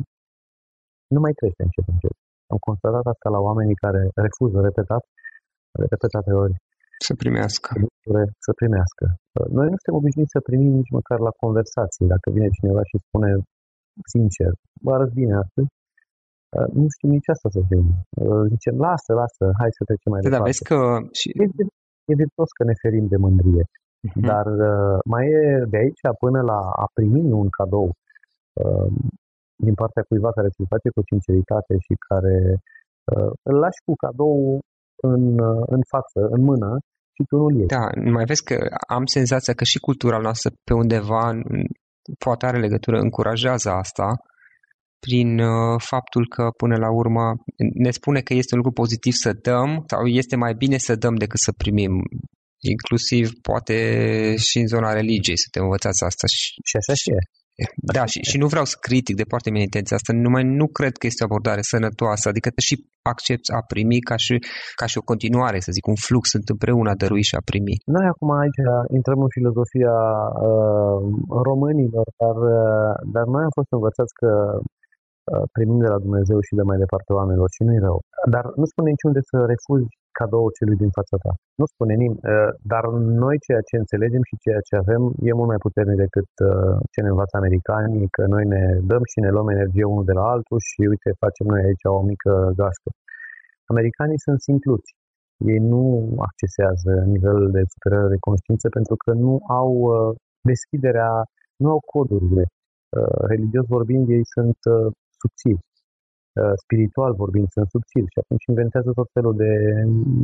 nu 1.14 1.20
mai 1.24 1.32
crește 1.38 1.62
încet 1.62 1.86
încet. 1.92 2.16
Am 2.52 2.58
constatat 2.68 3.06
asta 3.12 3.28
la 3.36 3.40
oamenii 3.48 3.82
care 3.84 4.02
refuză 4.26 4.58
repetat, 4.68 5.02
repetate 5.84 6.32
ori 6.44 6.54
să 7.08 7.14
primească. 7.22 7.70
Să 8.46 8.52
primească. 8.60 9.04
Noi 9.56 9.66
nu 9.70 9.76
suntem 9.78 9.98
obișnuiți 10.00 10.34
să 10.36 10.40
primim 10.48 10.72
nici 10.80 10.94
măcar 10.98 11.18
la 11.28 11.32
conversații. 11.42 12.10
Dacă 12.14 12.26
vine 12.36 12.48
cineva 12.58 12.82
și 12.90 12.96
spune 13.06 13.30
sincer, 14.14 14.52
vă 14.84 14.90
arăt 14.94 15.10
bine 15.20 15.34
astăzi, 15.44 15.68
nu 16.78 16.86
știu 16.94 17.08
nici 17.16 17.32
asta 17.34 17.48
să 17.56 17.60
fim. 17.68 17.84
Zicem, 18.52 18.74
lasă, 18.86 19.10
lasă, 19.22 19.44
hai 19.60 19.76
să 19.78 19.82
trecem 19.88 20.10
mai 20.12 20.20
da, 20.20 20.28
departe. 20.28 20.44
Da, 20.44 20.50
vezi 20.50 20.62
că... 20.70 20.78
Și... 21.18 21.28
E, 21.42 21.44
e 22.10 22.20
virtuos 22.22 22.50
că 22.56 22.62
ne 22.64 22.74
ferim 22.82 23.06
de 23.12 23.18
mândrie. 23.24 23.64
Uh-huh. 23.66 24.24
Dar 24.30 24.46
mai 25.12 25.24
e 25.40 25.42
de 25.72 25.76
aici 25.82 26.02
până 26.24 26.40
la 26.50 26.58
a 26.84 26.86
primi 26.96 27.32
un 27.42 27.48
cadou 27.58 27.88
din 29.66 29.74
partea 29.80 30.06
cuiva 30.08 30.30
care 30.36 30.48
ți-l 30.48 30.66
face 30.74 30.88
cu 30.96 31.02
sinceritate 31.10 31.74
și 31.86 31.94
care 32.08 32.36
îl 33.48 33.56
lași 33.64 33.80
cu 33.86 33.92
cadou 34.04 34.60
în, 35.12 35.24
în 35.76 35.82
față, 35.92 36.20
în 36.34 36.40
mână 36.50 36.70
și 37.14 37.22
tu 37.28 37.36
nu 37.36 37.48
ieși. 37.56 37.74
Da, 37.76 37.84
mai 38.16 38.24
vezi 38.24 38.44
că 38.48 38.56
am 38.96 39.04
senzația 39.16 39.54
că 39.54 39.64
și 39.64 39.78
cultura 39.78 40.18
noastră 40.18 40.48
pe 40.66 40.74
undeva 40.82 41.22
poate 42.24 42.46
are 42.46 42.58
legătură, 42.58 42.96
încurajează 42.98 43.68
asta 43.70 44.08
prin 45.00 45.38
uh, 45.38 45.80
faptul 45.92 46.28
că 46.34 46.44
până 46.56 46.76
la 46.76 46.90
urmă 46.90 47.24
ne 47.74 47.90
spune 47.90 48.20
că 48.20 48.34
este 48.34 48.54
un 48.54 48.60
lucru 48.60 48.80
pozitiv 48.82 49.12
să 49.12 49.32
dăm 49.32 49.84
sau 49.86 50.06
este 50.06 50.36
mai 50.36 50.54
bine 50.54 50.78
să 50.78 50.96
dăm 50.96 51.14
decât 51.14 51.38
să 51.38 51.52
primim. 51.52 51.92
Inclusiv 52.72 53.30
poate 53.48 53.76
și 54.36 54.58
în 54.58 54.66
zona 54.66 54.92
religiei 54.92 55.38
să 55.38 55.48
te 55.50 55.58
învățați 55.58 56.04
asta. 56.04 56.26
Și 56.68 56.76
așa 56.76 56.94
și 56.94 57.10
e. 57.10 57.20
Da, 57.94 58.04
și, 58.12 58.18
și 58.30 58.36
nu 58.42 58.46
vreau 58.52 58.64
să 58.64 58.76
critic 58.86 59.14
de 59.16 59.30
foarte 59.32 59.50
mine 59.50 59.68
intenția 59.68 59.96
asta, 59.96 60.12
numai 60.12 60.44
nu 60.60 60.66
cred 60.78 60.94
că 60.96 61.06
este 61.06 61.22
o 61.22 61.28
abordare 61.28 61.62
sănătoasă, 61.72 62.24
adică 62.28 62.48
te 62.50 62.62
și 62.68 62.74
accepti 63.12 63.52
a 63.58 63.60
primi 63.72 63.98
ca 64.10 64.16
și, 64.24 64.34
ca 64.80 64.86
și 64.90 64.98
o 65.00 65.08
continuare, 65.12 65.58
să 65.66 65.70
zic, 65.76 65.84
un 65.86 65.98
flux, 66.06 66.24
sunt 66.34 66.46
împreună 66.54 66.88
a 66.90 67.00
dărui 67.02 67.24
și 67.28 67.34
a 67.40 67.42
primi. 67.50 67.76
Noi 67.96 68.06
acum 68.12 68.30
aici 68.42 68.60
intrăm 68.98 69.20
în 69.26 69.30
filozofia 69.36 69.96
uh, 70.48 70.98
românilor, 71.48 72.06
dar, 72.20 72.36
uh, 72.58 72.92
dar 73.14 73.24
noi 73.34 73.42
am 73.48 73.52
fost 73.58 73.70
învățați 73.78 74.14
că 74.20 74.30
uh, 74.36 74.64
primim 75.56 75.78
de 75.84 75.90
la 75.94 75.98
Dumnezeu 76.04 76.38
și 76.46 76.54
de 76.58 76.64
mai 76.70 76.78
departe 76.84 77.10
oamenilor 77.18 77.48
și 77.56 77.62
nu-i 77.66 77.84
rău. 77.88 77.98
Dar 78.34 78.44
nu 78.60 78.64
spune 78.72 78.88
niciunde 78.90 79.20
să 79.30 79.36
refuzi 79.52 79.94
cadou 80.18 80.46
celui 80.56 80.78
din 80.82 80.92
fața 80.98 81.16
ta. 81.24 81.32
Nu 81.60 81.66
spune 81.72 81.94
nimeni, 82.02 82.20
uh, 82.22 82.50
dar 82.72 82.84
noi 83.24 83.36
ceea 83.46 83.62
ce 83.68 83.74
înțelegem 83.82 84.22
și 84.28 84.42
ceea 84.44 84.62
ce 84.66 84.74
avem 84.82 85.02
e 85.28 85.38
mult 85.38 85.50
mai 85.52 85.64
puternic 85.66 85.98
decât 86.06 86.30
uh, 86.50 86.76
ce 86.92 86.98
ne 87.00 87.10
învață 87.12 87.34
americanii, 87.36 88.06
că 88.16 88.22
noi 88.34 88.44
ne 88.54 88.62
dăm 88.90 89.02
și 89.10 89.18
ne 89.24 89.30
luăm 89.34 89.48
energie 89.56 89.86
unul 89.92 90.06
de 90.10 90.16
la 90.18 90.24
altul 90.34 90.58
și 90.68 90.80
uite, 90.92 91.08
facem 91.24 91.46
noi 91.52 91.60
aici 91.66 91.84
o 91.98 92.02
mică 92.12 92.32
gașcă. 92.60 92.90
Americanii 93.74 94.24
sunt 94.26 94.38
simpluți. 94.48 94.90
Ei 95.52 95.60
nu 95.72 95.82
accesează 96.28 96.92
nivelul 97.14 97.46
de 97.56 97.62
superare 97.72 98.08
de 98.14 98.24
conștiință 98.28 98.66
pentru 98.76 98.94
că 99.02 99.10
nu 99.24 99.34
au 99.60 99.70
uh, 99.84 100.10
deschiderea, 100.50 101.10
nu 101.62 101.68
au 101.74 101.80
codurile. 101.94 102.44
Religios 103.32 103.66
vorbind, 103.76 104.08
ei 104.08 104.24
sunt 104.36 104.58
subțiri 105.26 105.62
Uh, 106.42 106.56
spiritual 106.64 107.12
vorbind, 107.22 107.48
sunt 107.56 107.68
subțiri 107.74 108.08
și 108.12 108.18
atunci 108.22 108.44
inventează 108.52 108.90
tot 109.00 109.08
felul 109.16 109.34
de 109.44 109.52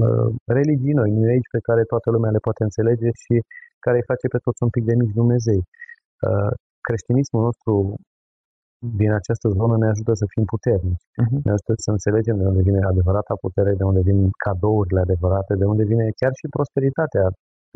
uh, 0.06 0.28
religii 0.58 0.98
noi, 1.00 1.10
New 1.16 1.28
Age, 1.34 1.48
pe 1.56 1.64
care 1.68 1.82
toată 1.92 2.08
lumea 2.14 2.34
le 2.36 2.44
poate 2.46 2.62
înțelege 2.68 3.08
și 3.22 3.34
care 3.84 3.96
îi 3.98 4.08
face 4.10 4.26
pe 4.34 4.40
toți 4.44 4.62
un 4.66 4.70
pic 4.74 4.84
de 4.90 4.94
mici 5.00 5.18
Dumnezei. 5.20 5.62
Uh, 6.26 6.52
creștinismul 6.86 7.42
nostru 7.48 7.74
din 9.00 9.10
această 9.20 9.46
zonă 9.58 9.74
ne 9.82 9.88
ajută 9.92 10.12
să 10.20 10.26
fim 10.34 10.44
puternici. 10.54 11.06
Uh-huh. 11.22 11.38
Ne 11.46 11.52
ajută 11.56 11.72
să 11.86 11.90
înțelegem 11.96 12.36
de 12.40 12.46
unde 12.50 12.62
vine 12.68 12.80
adevărata 12.92 13.34
putere, 13.44 13.72
de 13.80 13.84
unde 13.90 14.02
vin 14.08 14.18
cadourile 14.44 15.00
adevărate, 15.06 15.52
de 15.60 15.66
unde 15.72 15.84
vine 15.92 16.06
chiar 16.20 16.32
și 16.40 16.54
prosperitatea. 16.56 17.24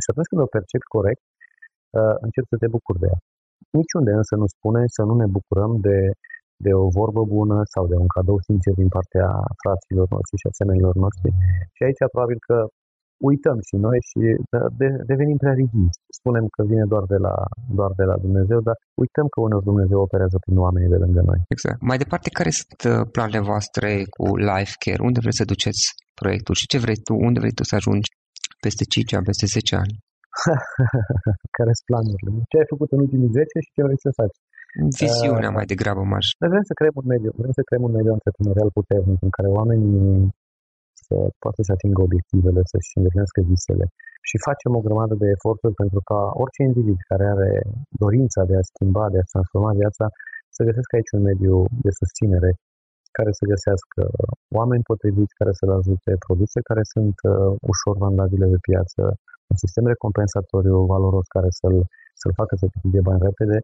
Și 0.02 0.08
atunci 0.10 0.28
când 0.30 0.40
o 0.46 0.52
percepi 0.56 0.92
corect, 0.96 1.24
uh, 1.98 2.16
începi 2.24 2.52
să 2.52 2.56
te 2.62 2.68
bucuri 2.74 3.00
de 3.02 3.06
ea. 3.12 3.18
Niciunde 3.80 4.12
însă 4.20 4.34
nu 4.42 4.46
spune 4.54 4.80
să 4.96 5.02
nu 5.08 5.14
ne 5.22 5.26
bucurăm 5.36 5.72
de 5.88 5.96
de 6.64 6.72
o 6.84 6.86
vorbă 6.98 7.22
bună 7.36 7.58
sau 7.74 7.84
de 7.92 7.96
un 8.02 8.08
cadou 8.16 8.38
sincer 8.48 8.72
din 8.82 8.90
partea 8.96 9.28
fraților 9.62 10.06
noștri 10.16 10.40
și 10.40 10.48
a 10.48 10.58
semenilor 10.60 10.94
noștri. 11.04 11.30
Și 11.76 11.82
aici 11.86 12.02
probabil 12.14 12.38
că 12.48 12.56
uităm 13.30 13.58
și 13.68 13.76
noi 13.86 13.98
și 14.08 14.18
de, 14.80 14.88
devenim 15.10 15.38
prea 15.42 15.58
rigidi. 15.60 15.90
Spunem 16.18 16.44
că 16.54 16.60
vine 16.70 16.84
doar 16.92 17.04
de, 17.12 17.18
la, 17.26 17.34
doar 17.78 17.92
de 18.00 18.04
la 18.10 18.16
Dumnezeu, 18.24 18.60
dar 18.68 18.76
uităm 19.02 19.26
că 19.32 19.38
uneori 19.40 19.68
Dumnezeu 19.70 19.98
operează 20.06 20.36
prin 20.44 20.56
oamenii 20.64 20.92
de 20.94 21.02
lângă 21.04 21.20
noi. 21.30 21.40
Exact. 21.54 21.78
Mai 21.90 21.98
departe, 22.04 22.28
care 22.38 22.50
sunt 22.60 22.80
uh, 22.90 23.02
planurile 23.14 23.42
voastre 23.52 23.88
cu 24.14 24.24
Life 24.50 24.74
Care? 24.84 25.06
Unde 25.08 25.18
vreți 25.24 25.40
să 25.40 25.52
duceți 25.52 25.82
proiectul 26.20 26.54
și 26.60 26.70
ce 26.72 26.78
vrei 26.84 26.98
tu, 27.06 27.12
unde 27.26 27.38
vrei 27.42 27.56
tu 27.58 27.64
să 27.70 27.74
ajungi 27.74 28.08
peste 28.64 28.84
5 28.84 29.14
ani, 29.16 29.28
peste 29.30 29.46
10 29.46 29.76
ani? 29.84 29.94
care 31.58 31.72
sunt 31.76 31.88
planurile? 31.90 32.30
Ce 32.50 32.56
ai 32.60 32.72
făcut 32.72 32.88
în 32.94 33.00
ultimii 33.04 33.30
10 33.40 33.56
și 33.64 33.74
ce 33.74 33.82
vrei 33.86 34.00
să 34.06 34.10
faci? 34.20 34.36
Viziunea 35.02 35.50
uh, 35.52 35.56
mai 35.58 35.66
degrabă 35.72 36.02
marș. 36.12 36.26
Noi 36.40 36.50
vrem 36.52 36.64
să 36.70 36.74
creăm 36.78 36.96
un 37.02 37.06
mediu, 37.12 37.30
vrem 37.40 37.52
să 37.58 37.62
creăm 37.68 37.82
un 37.88 37.94
mediu 37.98 38.12
antreprenorial 38.18 38.70
puternic 38.78 39.20
în 39.26 39.32
care 39.36 39.48
oamenii 39.58 40.34
să 41.06 41.16
poată 41.42 41.60
să 41.66 41.70
atingă 41.76 42.00
obiectivele, 42.08 42.60
să-și 42.72 42.96
îndeplinească 42.98 43.38
visele. 43.50 43.86
Și 44.28 44.44
facem 44.48 44.70
o 44.78 44.84
grămadă 44.86 45.14
de 45.22 45.28
eforturi 45.36 45.78
pentru 45.82 46.00
ca 46.08 46.20
orice 46.42 46.60
individ 46.70 46.98
care 47.10 47.24
are 47.34 47.50
dorința 48.02 48.40
de 48.50 48.54
a 48.58 48.68
schimba, 48.70 49.04
de 49.14 49.18
a 49.20 49.30
transforma 49.32 49.72
viața, 49.80 50.04
să 50.54 50.60
găsească 50.68 50.92
aici 50.94 51.14
un 51.16 51.22
mediu 51.30 51.54
de 51.84 51.90
susținere 52.00 52.50
care 53.16 53.32
să 53.38 53.44
găsească 53.52 54.00
oameni 54.58 54.88
potriviți 54.90 55.38
care 55.40 55.52
să-l 55.58 55.72
ajute, 55.78 56.10
produse 56.26 56.58
care 56.70 56.82
sunt 56.94 57.16
uh, 57.22 57.52
ușor 57.72 57.94
vandabile 58.04 58.46
pe 58.52 58.60
piață, 58.68 59.00
un 59.50 59.56
sistem 59.62 59.84
recompensatoriu 59.92 60.78
valoros 60.94 61.26
care 61.36 61.50
să-l, 61.60 61.76
să-l 62.20 62.34
facă 62.40 62.52
să 62.60 62.64
câștige 62.72 63.00
bani 63.08 63.26
repede 63.28 63.58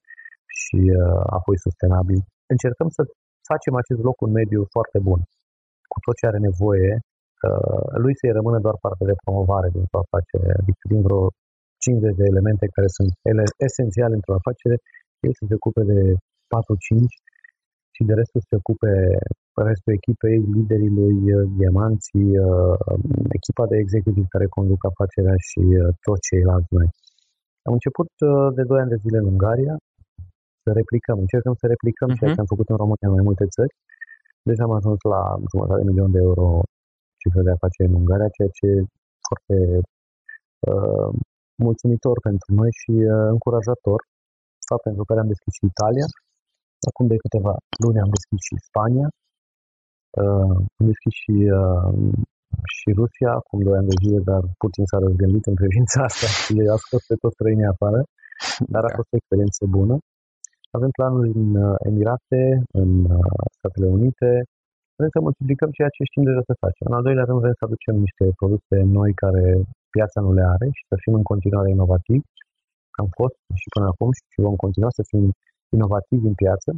și 0.60 0.78
uh, 1.00 1.22
apoi 1.38 1.56
sustenabil. 1.66 2.18
Încercăm 2.54 2.88
să 2.96 3.02
facem 3.50 3.74
acest 3.82 4.00
loc 4.08 4.16
un 4.26 4.32
mediu 4.40 4.60
foarte 4.76 4.98
bun, 5.08 5.20
cu 5.92 5.98
tot 6.04 6.14
ce 6.18 6.24
are 6.30 6.40
nevoie, 6.48 6.92
uh, 7.00 7.84
lui 8.02 8.14
să-i 8.18 8.36
rămână 8.38 8.58
doar 8.66 8.76
partea 8.86 9.06
de 9.10 9.20
promovare 9.24 9.68
din 9.76 9.84
o 9.96 9.98
afacere, 10.04 10.48
adică 10.60 10.82
din 10.92 11.00
vreo 11.06 11.22
50 11.84 12.20
de 12.20 12.24
elemente 12.32 12.64
care 12.76 12.88
sunt 12.96 13.12
ele 13.30 13.44
esențiale 13.68 14.14
într-o 14.18 14.38
afacere, 14.40 14.76
el 15.26 15.32
să 15.38 15.44
se 15.48 15.54
ocupe 15.60 15.82
de 15.92 16.00
4-5 16.52 17.12
și 17.94 18.02
de 18.08 18.14
restul 18.20 18.40
să 18.42 18.48
se 18.50 18.60
ocupe 18.62 18.92
restul 19.70 19.92
echipei, 19.98 20.38
liderii 20.56 20.92
lui, 21.00 21.18
uh, 21.36 21.42
diamanții, 21.60 22.30
echipa 23.38 23.64
de 23.70 23.76
executiv 23.84 24.24
care 24.34 24.46
conduc 24.56 24.80
afacerea 24.90 25.36
și 25.48 25.62
toți 26.06 26.26
ceilalți 26.28 26.74
noi. 26.78 26.88
Am 27.66 27.72
început 27.78 28.10
de 28.58 28.62
2 28.62 28.80
ani 28.82 28.92
de 28.94 29.02
zile 29.04 29.18
în 29.20 29.30
Ungaria, 29.32 29.74
să 30.64 30.70
replicăm, 30.80 31.16
încercăm 31.24 31.54
să 31.62 31.66
replicăm 31.74 32.08
uh-huh. 32.10 32.18
ceea 32.18 32.30
ce 32.32 32.38
mhm. 32.38 32.44
am 32.44 32.52
făcut 32.52 32.68
în 32.72 32.78
România 32.82 33.08
în 33.08 33.16
mai 33.18 33.26
multe 33.28 33.46
țări. 33.54 33.72
Deja 34.48 34.62
am 34.68 34.74
ajuns 34.78 35.00
la 35.14 35.22
jumătate 35.50 35.80
de 35.80 35.88
milion 35.90 36.10
de 36.16 36.20
euro 36.28 36.46
cifră 37.20 37.42
de 37.46 37.52
afaceri 37.56 37.88
în 37.90 37.98
Ungaria, 38.00 38.36
ceea 38.36 38.50
ce 38.58 38.64
e 38.72 38.90
foarte 39.28 39.56
uh, 40.70 41.10
mulțumitor 41.66 42.16
pentru 42.28 42.48
noi 42.58 42.70
și 42.80 42.92
uh, 43.14 43.26
încurajator, 43.34 44.00
fapt 44.68 44.84
pentru 44.88 45.02
care 45.08 45.18
am 45.20 45.30
deschis 45.32 45.52
și 45.58 45.64
Italia. 45.72 46.06
Acum 46.90 47.06
de 47.12 47.16
câteva 47.24 47.54
luni 47.82 48.02
am 48.04 48.10
deschis 48.16 48.40
și 48.48 48.54
Spania, 48.68 49.08
uh, 50.22 50.56
am 50.78 50.84
deschis 50.90 51.14
și, 51.22 51.36
uh, 51.62 51.92
și 52.76 52.88
Rusia, 53.00 53.30
acum 53.40 53.58
doi 53.66 53.76
ani 53.80 53.90
de 53.90 53.96
zile, 54.02 54.18
dar 54.30 54.42
putin 54.62 54.84
s-a 54.90 54.98
răzgândit 55.06 55.44
în 55.50 55.56
privința 55.62 55.98
asta 56.08 56.26
și 56.42 56.54
a 56.74 56.76
scos 56.84 57.02
pe 57.10 57.16
toți 57.22 57.36
străinii 57.36 57.72
afară, 57.74 58.00
dar 58.72 58.82
a 58.84 58.90
da. 58.92 58.96
fost 58.98 59.08
o 59.12 59.18
experiență 59.20 59.62
bună. 59.78 59.96
Avem 60.76 60.92
planuri 60.98 61.30
în 61.42 61.50
uh, 61.66 61.74
Emirate, 61.88 62.42
în 62.80 62.90
uh, 63.16 63.42
Statele 63.56 63.88
Unite. 63.96 64.30
Vrem 64.98 65.10
să 65.14 65.20
multiplicăm 65.28 65.70
ceea 65.76 65.90
ce 65.94 66.08
știm 66.10 66.24
deja 66.28 66.42
să 66.50 66.54
facem. 66.64 66.84
În 66.90 66.96
al 66.98 67.04
doilea 67.06 67.26
rând 67.28 67.40
vrem 67.44 67.56
să 67.58 67.64
aducem 67.64 67.94
niște 68.06 68.24
produse 68.40 68.76
noi 68.98 69.10
care 69.22 69.44
piața 69.94 70.18
nu 70.26 70.32
le 70.38 70.44
are 70.54 70.66
și 70.78 70.82
să 70.90 70.96
fim 71.02 71.14
în 71.20 71.26
continuare 71.30 71.68
inovativi. 71.76 72.26
Am 73.00 73.08
fost 73.18 73.38
și 73.60 73.68
până 73.74 73.86
acum 73.92 74.10
și 74.32 74.38
vom 74.48 74.56
continua 74.64 74.90
să 74.98 75.02
fim 75.10 75.24
inovativi 75.76 76.26
în 76.30 76.36
piață 76.42 76.70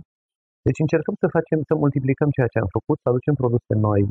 Deci 0.67 0.83
încercăm 0.85 1.17
să 1.23 1.27
facem, 1.37 1.59
să 1.69 1.75
multiplicăm 1.85 2.29
ceea 2.37 2.51
ce 2.53 2.59
am 2.63 2.71
făcut, 2.77 2.97
să 3.01 3.07
aducem 3.09 3.35
produse 3.43 3.73
noi, 3.89 4.03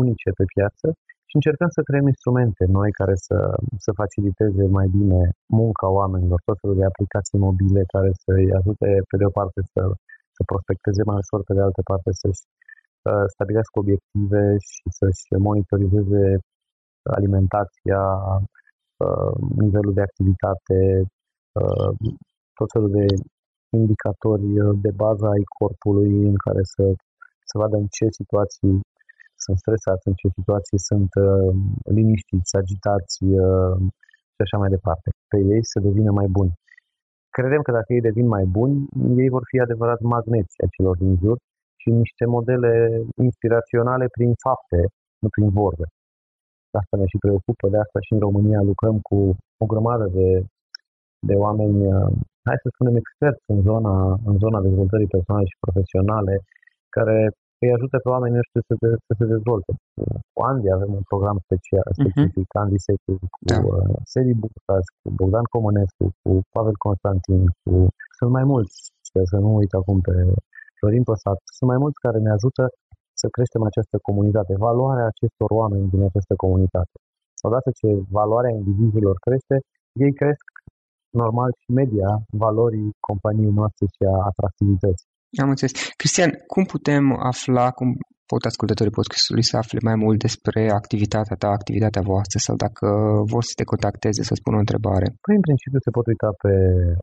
unice 0.00 0.28
pe 0.38 0.44
piață 0.54 0.86
și 1.05 1.05
încercăm 1.38 1.70
să 1.76 1.86
creăm 1.88 2.06
instrumente 2.14 2.64
noi 2.78 2.90
care 3.00 3.16
să, 3.26 3.38
să 3.84 3.90
faciliteze 4.00 4.64
mai 4.78 4.88
bine 4.98 5.20
munca 5.60 5.88
oamenilor, 6.00 6.38
tot 6.48 6.58
felul 6.60 6.76
de 6.80 6.86
aplicații 6.90 7.38
mobile 7.46 7.82
care 7.94 8.10
să-i 8.24 8.48
ajute 8.58 8.88
pe 9.10 9.16
de 9.20 9.24
o 9.30 9.32
parte 9.38 9.60
să, 9.72 9.82
să 10.36 10.40
prospecteze 10.50 11.02
mai 11.08 11.18
ușor, 11.22 11.40
pe 11.44 11.54
de 11.56 11.62
altă 11.66 11.82
parte 11.90 12.10
să-și 12.22 12.44
uh, 13.08 13.26
stabilească 13.34 13.76
obiective 13.82 14.42
și 14.70 14.84
să-și 14.98 15.24
monitorizeze 15.48 16.24
alimentația, 17.18 18.02
uh, 19.04 19.32
nivelul 19.64 19.94
de 19.98 20.04
activitate, 20.08 20.78
uh, 21.60 21.90
tot 22.58 22.68
felul 22.74 22.90
de 22.98 23.06
indicatori 23.80 24.48
de 24.84 24.92
bază 25.04 25.24
ai 25.34 25.44
corpului 25.58 26.12
în 26.32 26.36
care 26.44 26.62
să, 26.74 26.84
să 27.48 27.54
vadă 27.60 27.76
în 27.82 27.88
ce 27.96 28.06
situații 28.20 28.74
sunt 29.44 29.56
stresați, 29.62 30.06
în 30.08 30.14
ce 30.18 30.26
situații 30.38 30.80
sunt 30.88 31.10
uh, 31.26 31.50
liniștiți, 31.96 32.56
agitați 32.62 33.16
uh, 33.24 33.76
și 34.34 34.40
așa 34.44 34.56
mai 34.62 34.70
departe. 34.76 35.08
Pe 35.30 35.38
ei 35.54 35.62
să 35.72 35.76
devină 35.86 36.10
mai 36.20 36.28
buni. 36.36 36.52
Credem 37.36 37.62
că 37.66 37.72
dacă 37.78 37.90
ei 37.92 38.06
devin 38.08 38.26
mai 38.36 38.44
buni, 38.56 38.76
ei 39.22 39.28
vor 39.36 39.44
fi 39.50 39.56
adevărat 39.60 40.00
magneți 40.00 40.54
a 40.64 40.66
celor 40.74 40.96
din 41.04 41.14
jur 41.22 41.36
și 41.80 41.88
niște 42.02 42.24
modele 42.36 42.72
inspiraționale 43.26 44.06
prin 44.16 44.32
fapte, 44.44 44.80
nu 45.22 45.28
prin 45.34 45.48
vorbe. 45.60 45.86
Asta 46.80 46.94
ne 46.96 47.06
și 47.12 47.22
preocupă, 47.24 47.64
de 47.72 47.78
asta 47.84 47.98
și 48.06 48.12
în 48.12 48.20
România 48.26 48.60
lucrăm 48.70 48.96
cu 49.08 49.18
o 49.62 49.66
grămadă 49.72 50.06
de, 50.18 50.28
de 51.28 51.34
oameni, 51.44 51.78
uh, 51.94 52.10
hai 52.48 52.62
să 52.64 52.68
spunem 52.74 52.94
experți 53.02 53.44
în 53.54 53.60
zona, 53.68 53.94
în 54.30 54.36
zona 54.44 54.66
dezvoltării 54.66 55.12
personale 55.14 55.46
și 55.52 55.62
profesionale, 55.64 56.34
care 56.96 57.16
îi 57.66 57.76
ajută 57.76 57.96
pe 58.02 58.08
oamenii 58.14 58.40
ăștia 58.42 58.62
să, 58.68 58.74
de, 58.82 58.90
să 59.06 59.12
se 59.18 59.24
dezvolte. 59.34 59.70
Cu 60.34 60.40
Andy 60.50 60.68
avem 60.76 60.92
un 60.98 61.04
program 61.10 61.38
special, 61.46 61.88
mhm. 61.90 61.96
specific, 61.98 62.46
uh-huh. 62.48 62.60
Andy 62.62 62.78
Secu, 62.86 63.12
cu 63.34 63.44
da. 63.50 63.58
uh, 63.70 63.96
Seri 64.12 64.34
Bucas, 64.42 64.84
cu 65.00 65.08
Bogdan 65.18 65.46
Comănescu, 65.54 66.04
cu 66.22 66.30
Pavel 66.54 66.76
Constantin, 66.86 67.42
cu... 67.62 67.72
Sunt 68.18 68.30
mai 68.38 68.44
mulți, 68.52 68.76
să 69.30 69.36
nu 69.44 69.50
uit 69.60 69.72
acum 69.80 69.98
pe 70.08 70.14
Florin 70.78 71.04
Păsat, 71.10 71.38
sunt 71.56 71.68
mai 71.72 71.80
mulți 71.82 72.02
care 72.04 72.18
ne 72.26 72.30
ajută 72.36 72.62
să 73.20 73.26
creștem 73.34 73.62
această 73.70 73.96
comunitate, 74.08 74.52
valoarea 74.68 75.06
acestor 75.12 75.50
oameni 75.60 75.90
din 75.92 76.02
această 76.08 76.34
comunitate. 76.44 76.94
Odată 77.46 77.70
ce 77.78 77.88
valoarea 78.18 78.56
indivizilor 78.58 79.16
crește, 79.24 79.56
ei 80.04 80.12
cresc 80.20 80.46
normal 81.22 81.50
și 81.60 81.68
media 81.80 82.10
valorii 82.44 82.90
companiei 83.08 83.56
noastre 83.60 83.84
și 83.94 84.02
a 84.12 84.16
atractivității. 84.30 85.10
Am 85.42 85.48
înțeles. 85.52 85.74
Cristian, 86.00 86.30
cum 86.52 86.64
putem 86.74 87.04
afla, 87.32 87.66
cum 87.78 87.88
pot 88.32 88.42
ascultătorii 88.50 88.98
podcastului 88.98 89.44
să 89.50 89.54
afle 89.62 89.78
mai 89.88 89.96
mult 90.04 90.18
despre 90.26 90.60
activitatea 90.80 91.36
ta, 91.42 91.48
activitatea 91.58 92.02
voastră 92.12 92.38
sau 92.46 92.54
dacă 92.64 92.86
vor 93.32 93.42
să 93.50 93.54
te 93.56 93.64
contacteze, 93.72 94.20
să 94.30 94.34
spună 94.34 94.56
o 94.56 94.64
întrebare? 94.64 95.06
Păi, 95.24 95.34
în 95.40 95.44
principiu, 95.48 95.80
se 95.86 95.94
pot 95.96 96.06
uita 96.12 96.30
pe 96.42 96.52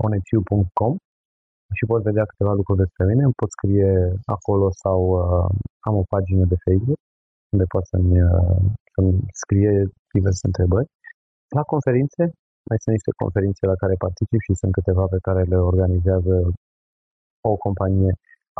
oneciu.com 0.06 0.94
și 1.78 1.90
pot 1.92 2.02
vedea 2.10 2.26
câteva 2.32 2.54
lucruri 2.60 2.84
despre 2.84 3.04
mine. 3.10 3.24
Îmi 3.28 3.40
pot 3.42 3.52
scrie 3.58 3.92
acolo 4.38 4.68
sau 4.84 5.00
uh, 5.20 5.50
am 5.88 5.96
o 6.02 6.06
pagină 6.14 6.44
de 6.52 6.58
Facebook 6.66 7.00
unde 7.54 7.66
pot 7.74 7.84
să-mi, 7.92 8.18
uh, 8.32 8.62
să-mi 8.94 9.14
scrie 9.42 9.74
diverse 10.18 10.44
întrebări. 10.50 10.88
La 11.58 11.64
conferințe, 11.74 12.24
mai 12.70 12.80
sunt 12.82 12.94
niște 12.98 13.12
conferințe 13.22 13.64
la 13.72 13.78
care 13.82 14.04
particip 14.06 14.40
și 14.48 14.60
sunt 14.62 14.72
câteva 14.78 15.06
pe 15.14 15.20
care 15.28 15.42
le 15.52 15.60
organizează 15.72 16.34
o 17.52 17.56
companie 17.66 18.14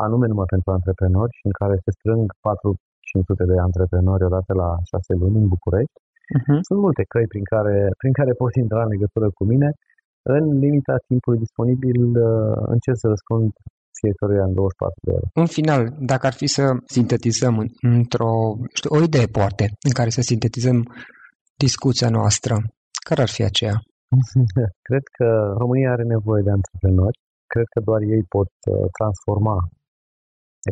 anume 0.04 0.26
numai 0.26 0.48
pentru 0.54 0.70
antreprenori 0.70 1.36
și 1.38 1.44
în 1.48 1.54
care 1.60 1.74
se 1.84 1.90
strâng 1.98 2.24
4-500 2.32 3.50
de 3.50 3.56
antreprenori 3.68 4.24
odată 4.28 4.52
la 4.62 4.68
6 4.90 5.14
luni 5.20 5.40
în 5.42 5.48
București. 5.54 5.98
Uh-huh. 6.38 6.58
Sunt 6.68 6.78
multe 6.86 7.02
căi 7.12 7.26
prin 7.32 7.44
care, 7.52 7.76
prin 8.00 8.12
care 8.18 8.32
poți 8.42 8.58
intra 8.64 8.82
în 8.82 8.92
legătură 8.94 9.26
cu 9.38 9.44
mine. 9.52 9.68
În 10.36 10.44
limita 10.64 10.96
timpului 11.08 11.42
disponibil 11.44 12.00
uh, 12.28 12.56
încerc 12.74 12.98
să 13.02 13.06
răspund 13.14 13.48
fiecare 14.00 14.36
în 14.48 14.52
24 14.54 15.00
de 15.06 15.10
ore. 15.16 15.26
În 15.42 15.48
final, 15.56 15.80
dacă 16.12 16.24
ar 16.26 16.34
fi 16.40 16.46
să 16.46 16.64
sintetizăm 16.96 17.54
într-o, 17.96 18.32
știu, 18.78 18.90
o 18.96 19.02
idee 19.08 19.28
poate, 19.38 19.64
în 19.88 19.92
care 19.98 20.10
să 20.18 20.22
sintetizăm 20.30 20.78
discuția 21.64 22.08
noastră, 22.18 22.54
care 23.08 23.20
ar 23.26 23.30
fi 23.36 23.42
aceea? 23.50 23.76
Cred 24.88 25.04
că 25.16 25.26
România 25.62 25.90
are 25.92 26.04
nevoie 26.16 26.42
de 26.46 26.50
antreprenori 26.58 27.18
cred 27.54 27.68
că 27.74 27.80
doar 27.88 28.00
ei 28.14 28.22
pot 28.36 28.52
uh, 28.72 28.86
transforma 28.98 29.56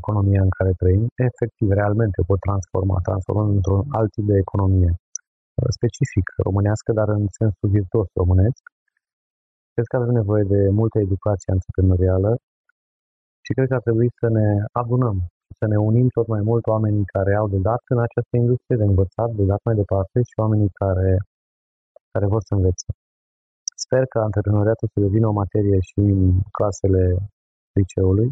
economia 0.00 0.42
în 0.48 0.52
care 0.58 0.72
trăim, 0.80 1.04
efectiv, 1.28 1.68
realmente 1.80 2.16
o 2.20 2.28
pot 2.30 2.40
transforma, 2.48 3.06
transformând 3.08 3.50
într-un 3.58 3.82
alt 3.98 4.10
tip 4.14 4.26
de 4.32 4.36
economie 4.44 4.90
uh, 4.94 5.68
specific 5.76 6.26
românească, 6.46 6.88
dar 6.98 7.08
în 7.18 7.24
sensul 7.40 7.68
virtuos 7.78 8.08
românesc. 8.20 8.62
Cred 9.74 9.86
că 9.90 9.96
avem 9.96 10.14
nevoie 10.20 10.44
de 10.54 10.60
multă 10.80 10.96
educație 11.06 11.54
antreprenorială 11.56 12.30
și 13.44 13.52
cred 13.56 13.66
că 13.68 13.76
ar 13.78 13.84
trebui 13.88 14.08
să 14.20 14.28
ne 14.38 14.48
adunăm, 14.80 15.16
să 15.58 15.64
ne 15.72 15.78
unim 15.90 16.06
tot 16.16 16.26
mai 16.34 16.42
mult 16.50 16.64
oamenii 16.74 17.12
care 17.16 17.32
au 17.40 17.46
de 17.54 17.60
dat 17.70 17.82
în 17.94 18.00
această 18.06 18.34
industrie, 18.42 18.80
de 18.80 18.88
învățat, 18.92 19.30
de 19.38 19.44
dat 19.52 19.62
mai 19.68 19.76
departe 19.82 20.16
și 20.28 20.34
oamenii 20.42 20.70
care, 20.82 21.10
care 22.12 22.26
vor 22.34 22.42
să 22.48 22.52
învețe. 22.54 22.88
Sper 23.84 24.04
că 24.12 24.18
antreprenoriatul 24.28 24.88
să 24.92 25.00
devină 25.06 25.26
o 25.28 25.38
materie 25.42 25.78
și 25.88 26.00
în 26.16 26.22
clasele 26.56 27.04
liceului, 27.78 28.28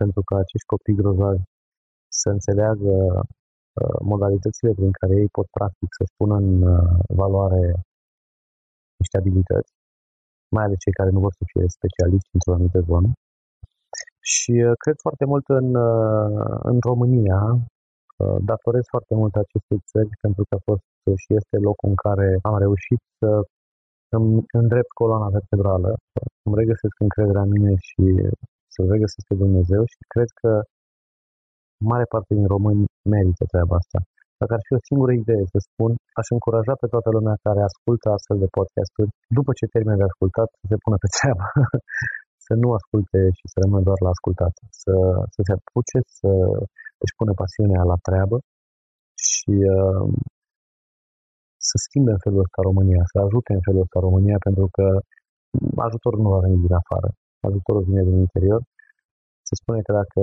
pentru 0.00 0.20
că 0.26 0.32
acești 0.34 0.70
copii 0.72 1.00
grozavi 1.00 1.44
să 2.20 2.28
înțeleagă 2.36 2.94
uh, 3.18 3.98
modalitățile 4.12 4.72
prin 4.78 4.92
care 4.98 5.14
ei 5.22 5.30
pot 5.36 5.48
practic 5.58 5.90
să 5.98 6.02
spună 6.12 6.34
în 6.44 6.48
uh, 6.74 6.92
valoare 7.20 7.64
niște 9.00 9.16
abilități, 9.18 9.72
mai 10.54 10.64
ales 10.64 10.78
cei 10.84 10.98
care 11.00 11.10
nu 11.14 11.20
vor 11.24 11.34
să 11.38 11.44
fie 11.50 11.76
specialiști 11.78 12.34
într-o 12.36 12.54
anumită 12.54 12.80
zonă. 12.90 13.08
Și 14.32 14.54
uh, 14.66 14.74
cred 14.82 14.96
foarte 15.06 15.24
mult 15.32 15.46
în, 15.60 15.68
în 16.70 16.76
România, 16.90 17.40
datorez 18.50 18.84
foarte 18.94 19.14
mult 19.20 19.34
acestei 19.44 19.80
țări 19.90 20.12
pentru 20.24 20.42
că 20.48 20.52
a 20.54 20.62
fost 20.68 20.84
și 21.22 21.30
este 21.40 21.56
locul 21.68 21.88
în 21.92 21.98
care 22.06 22.28
am 22.48 22.56
reușit 22.64 23.00
să 23.18 23.28
îmi 24.16 24.30
îndrept 24.60 24.92
coloana 25.00 25.28
vertebrală, 25.36 25.90
îmi 26.46 26.58
regăsesc 26.60 26.96
încrederea 27.06 27.44
în 27.46 27.52
mine 27.56 27.72
și 27.88 28.04
să-L 28.72 28.88
regăsesc 28.94 29.24
pe 29.28 29.36
Dumnezeu 29.44 29.82
și 29.92 30.00
cred 30.14 30.30
că 30.40 30.50
mare 31.90 32.06
parte 32.12 32.32
din 32.38 32.46
români 32.54 32.84
merită 33.12 33.44
treaba 33.52 33.74
asta. 33.82 33.98
Dacă 34.40 34.52
ar 34.54 34.62
fi 34.66 34.72
o 34.78 34.84
singură 34.88 35.12
idee 35.22 35.44
să 35.54 35.58
spun, 35.68 35.90
aș 36.20 36.26
încuraja 36.36 36.74
pe 36.82 36.90
toată 36.92 37.08
lumea 37.16 37.36
care 37.46 37.60
ascultă 37.70 38.06
astfel 38.16 38.38
de 38.44 38.52
podcasturi, 38.56 39.10
după 39.38 39.50
ce 39.58 39.72
termină 39.74 39.96
de 40.00 40.08
ascultat, 40.10 40.48
să 40.60 40.64
se 40.70 40.76
pună 40.84 40.96
pe 41.02 41.08
treabă. 41.16 41.44
să 42.46 42.52
nu 42.62 42.68
asculte 42.78 43.20
și 43.38 43.46
să 43.52 43.56
rămână 43.62 43.82
doar 43.88 44.00
la 44.06 44.10
ascultat. 44.16 44.54
Să, 44.82 44.94
să 45.34 45.40
se 45.46 45.52
apuce, 45.58 45.98
să 46.18 46.30
își 47.04 47.16
pună 47.18 47.32
pasiunea 47.42 47.82
la 47.92 47.96
treabă 48.06 48.36
și 49.28 49.54
uh, 49.76 50.06
să 51.70 51.76
schimbe 51.84 52.10
în 52.16 52.22
felul 52.24 52.44
ăsta 52.46 52.60
România, 52.68 53.02
să 53.12 53.16
ajute 53.26 53.50
în 53.58 53.62
felul 53.66 53.82
ăsta 53.86 53.98
România, 54.06 54.38
pentru 54.46 54.66
că 54.76 54.86
ajutorul 55.86 56.20
nu 56.24 56.30
va 56.34 56.44
veni 56.46 56.58
din 56.66 56.74
afară, 56.80 57.08
ajutorul 57.48 57.82
vine 57.88 58.02
din 58.08 58.18
interior. 58.26 58.60
Se 59.48 59.54
spune 59.60 59.80
că 59.86 59.92
dacă 60.00 60.22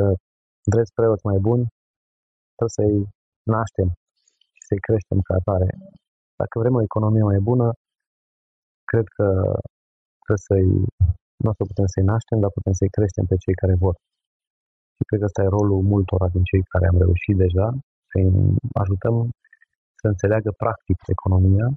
vreți 0.74 0.96
preoți 0.98 1.26
mai 1.30 1.40
buni, 1.48 1.64
trebuie 2.56 2.78
să-i 2.80 2.98
naștem 3.54 3.90
și 4.56 4.62
să-i 4.68 4.84
creștem 4.86 5.20
ca 5.28 5.34
atare. 5.40 5.70
Dacă 6.42 6.54
vrem 6.62 6.76
o 6.80 6.86
economie 6.90 7.26
mai 7.32 7.40
bună, 7.50 7.68
cred 8.92 9.08
că 9.18 9.28
trebuie 10.24 10.46
să-i, 10.50 10.72
nu 11.42 11.50
o 11.52 11.58
să 11.58 11.64
putem 11.70 11.88
să-i 11.94 12.10
naștem, 12.12 12.38
dar 12.44 12.52
putem 12.58 12.74
să-i 12.80 12.96
creștem 12.96 13.26
pe 13.32 13.38
cei 13.44 13.56
care 13.62 13.76
vor. 13.86 13.96
Și 14.96 15.04
cred 15.08 15.20
că 15.20 15.28
ăsta 15.30 15.42
e 15.44 15.56
rolul 15.58 15.82
multora 15.94 16.28
din 16.36 16.44
cei 16.50 16.64
care 16.74 16.86
am 16.92 16.98
reușit 17.04 17.36
deja, 17.46 17.68
să-i 18.10 18.28
ajutăm 18.84 19.16
să 20.06 20.12
înțeleagă 20.14 20.52
practic 20.64 21.00
economia 21.16 21.68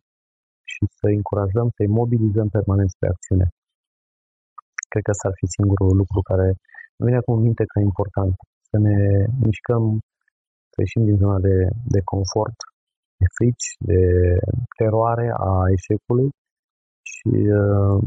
și 0.72 0.82
să 0.98 1.06
încurajăm, 1.18 1.66
să-i 1.76 1.94
mobilizăm 2.00 2.48
permanent 2.56 2.90
spre 2.94 3.08
acțiune. 3.14 3.46
Cred 4.90 5.02
că 5.04 5.10
ăsta 5.14 5.26
ar 5.28 5.36
fi 5.40 5.46
singurul 5.56 5.92
lucru 6.02 6.18
care 6.30 6.46
îmi 6.98 7.06
vine 7.06 7.18
acum 7.20 7.34
în 7.38 7.44
minte 7.48 7.64
că 7.70 7.74
e 7.76 7.90
important. 7.92 8.34
Să 8.70 8.76
ne 8.86 8.98
mișcăm, 9.46 9.82
să 10.72 10.78
ieșim 10.84 11.02
din 11.08 11.16
zona 11.22 11.38
de, 11.48 11.56
de 11.94 12.00
confort, 12.12 12.58
de 13.20 13.26
frici, 13.36 13.68
de 13.90 14.00
teroare 14.78 15.28
a 15.50 15.52
eșecului 15.76 16.28
și 17.12 17.30
uh, 17.60 17.98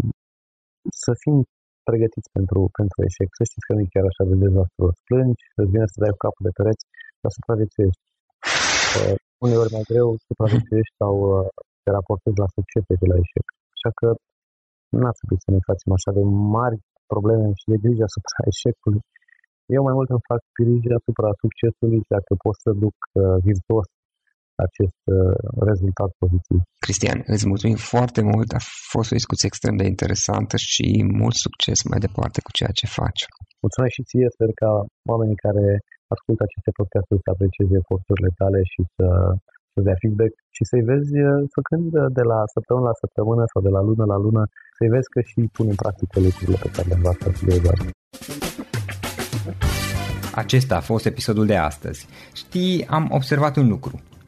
să 1.03 1.11
fim 1.23 1.35
pregătiți 1.89 2.29
pentru, 2.37 2.59
pentru 2.79 2.97
eșec. 3.07 3.29
Să 3.39 3.43
știți 3.49 3.65
că 3.65 3.71
nu 3.73 3.81
e 3.83 3.93
chiar 3.93 4.05
așa 4.11 4.23
de 4.29 4.35
dezastruos. 4.45 4.95
Plângi, 5.09 5.43
să-ți 5.55 5.73
vine 5.73 5.87
să 5.93 5.97
dai 6.01 6.13
cu 6.15 6.21
capul 6.25 6.43
de 6.47 6.55
pereți, 6.57 6.83
dar 7.21 7.31
supraviețuiești. 7.37 8.03
Uh, 8.99 9.17
uneori 9.45 9.73
mai 9.75 9.85
greu 9.91 10.07
supraviețuiești 10.27 10.95
sau 11.01 11.13
uh, 11.29 11.47
te 11.83 11.89
raportezi 11.97 12.41
la 12.43 12.49
succes 12.57 12.83
decât 12.91 13.07
la 13.11 13.17
eșec. 13.23 13.47
Așa 13.75 13.91
că 13.99 14.07
nu 14.97 15.05
ar 15.09 15.15
trebui 15.19 15.39
să 15.45 15.49
ne 15.55 15.61
facem 15.69 15.89
așa 15.97 16.11
de 16.17 16.23
mari 16.57 16.77
probleme 17.13 17.47
și 17.59 17.67
de 17.71 17.77
grijă 17.83 18.03
asupra 18.09 18.39
eșecului. 18.53 19.03
Eu 19.75 19.81
mai 19.87 19.95
mult 19.97 20.09
îmi 20.15 20.27
fac 20.31 20.41
griji 20.59 20.97
asupra 20.99 21.29
succesului 21.43 22.01
dacă 22.15 22.31
pot 22.43 22.55
să 22.65 22.69
duc 22.83 22.97
uh, 23.05 23.37
virtuos 23.49 23.87
acest 24.67 25.01
uh, 25.17 25.37
rezultat 25.69 26.11
pozitiv. 26.23 26.59
Cristian, 26.85 27.19
îți 27.33 27.47
mulțumim 27.51 27.79
foarte 27.93 28.21
mult, 28.31 28.49
a 28.59 28.61
fost 28.93 29.07
o 29.11 29.17
discuție 29.19 29.47
extrem 29.51 29.75
de 29.81 29.85
interesantă 29.93 30.55
și 30.71 30.85
mult 31.21 31.35
succes 31.45 31.77
mai 31.91 31.99
departe 32.05 32.39
cu 32.45 32.51
ceea 32.57 32.73
ce 32.79 32.95
faci. 32.99 33.21
Mulțumesc 33.65 33.93
și 33.97 34.07
ție, 34.09 34.27
sper 34.35 34.49
ca 34.61 34.71
oamenii 35.11 35.43
care 35.45 35.65
ascultă 36.15 36.41
aceste 36.45 36.71
podcasturi 36.79 37.23
să 37.25 37.29
aprecieze 37.31 37.75
eforturile 37.81 38.31
tale 38.39 38.59
și 38.71 38.81
să, 38.95 39.07
să 39.73 39.79
dea 39.87 39.97
feedback 40.01 40.33
și 40.55 40.63
să-i 40.69 40.87
vezi 40.89 41.13
făcând 41.57 41.87
de 42.17 42.23
la 42.31 42.39
săptămână 42.55 42.85
la 42.91 42.99
săptămână 43.03 43.43
sau 43.51 43.59
de 43.67 43.71
la 43.77 43.81
lună 43.89 44.03
la 44.13 44.17
lună, 44.25 44.43
să-i 44.77 44.93
vezi 44.95 45.09
că 45.13 45.19
și 45.29 45.39
pun 45.55 45.67
în 45.73 45.77
practică 45.83 46.17
lucrurile 46.27 46.57
pe 46.63 46.69
care 46.75 46.87
le 46.91 46.97
învață 46.99 47.27
de 47.47 47.55
Acesta 50.43 50.75
a 50.77 50.87
fost 50.91 51.05
episodul 51.05 51.45
de 51.45 51.57
astăzi. 51.71 52.01
Știi, 52.41 52.85
am 52.97 53.05
observat 53.19 53.55
un 53.61 53.67
lucru. 53.67 53.95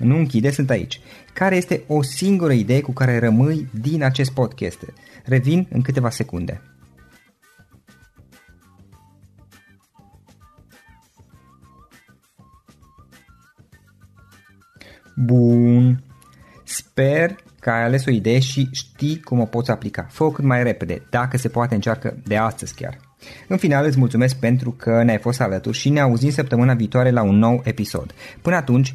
nu 0.00 0.16
închide, 0.16 0.50
sunt 0.50 0.70
aici. 0.70 1.00
Care 1.32 1.56
este 1.56 1.82
o 1.86 2.02
singură 2.02 2.52
idee 2.52 2.80
cu 2.80 2.92
care 2.92 3.18
rămâi 3.18 3.68
din 3.80 4.02
acest 4.02 4.30
podcast? 4.30 4.78
Revin 5.24 5.66
în 5.70 5.82
câteva 5.82 6.10
secunde. 6.10 6.62
Bun. 15.16 16.04
Sper 16.64 17.36
că 17.60 17.70
ai 17.70 17.84
ales 17.84 18.06
o 18.06 18.10
idee 18.10 18.38
și 18.38 18.68
știi 18.72 19.20
cum 19.20 19.40
o 19.40 19.44
poți 19.44 19.70
aplica. 19.70 20.06
Fă-o 20.10 20.30
cât 20.30 20.44
mai 20.44 20.62
repede, 20.62 21.06
dacă 21.10 21.36
se 21.36 21.48
poate 21.48 21.74
încearcă 21.74 22.16
de 22.24 22.36
astăzi 22.36 22.74
chiar. 22.74 22.98
În 23.48 23.56
final 23.56 23.84
îți 23.84 23.98
mulțumesc 23.98 24.36
pentru 24.36 24.70
că 24.70 25.02
ne-ai 25.02 25.18
fost 25.18 25.40
alături 25.40 25.76
și 25.76 25.88
ne 25.88 26.00
auzim 26.00 26.30
săptămâna 26.30 26.74
viitoare 26.74 27.10
la 27.10 27.22
un 27.22 27.36
nou 27.36 27.60
episod. 27.64 28.14
Până 28.42 28.56
atunci, 28.56 28.94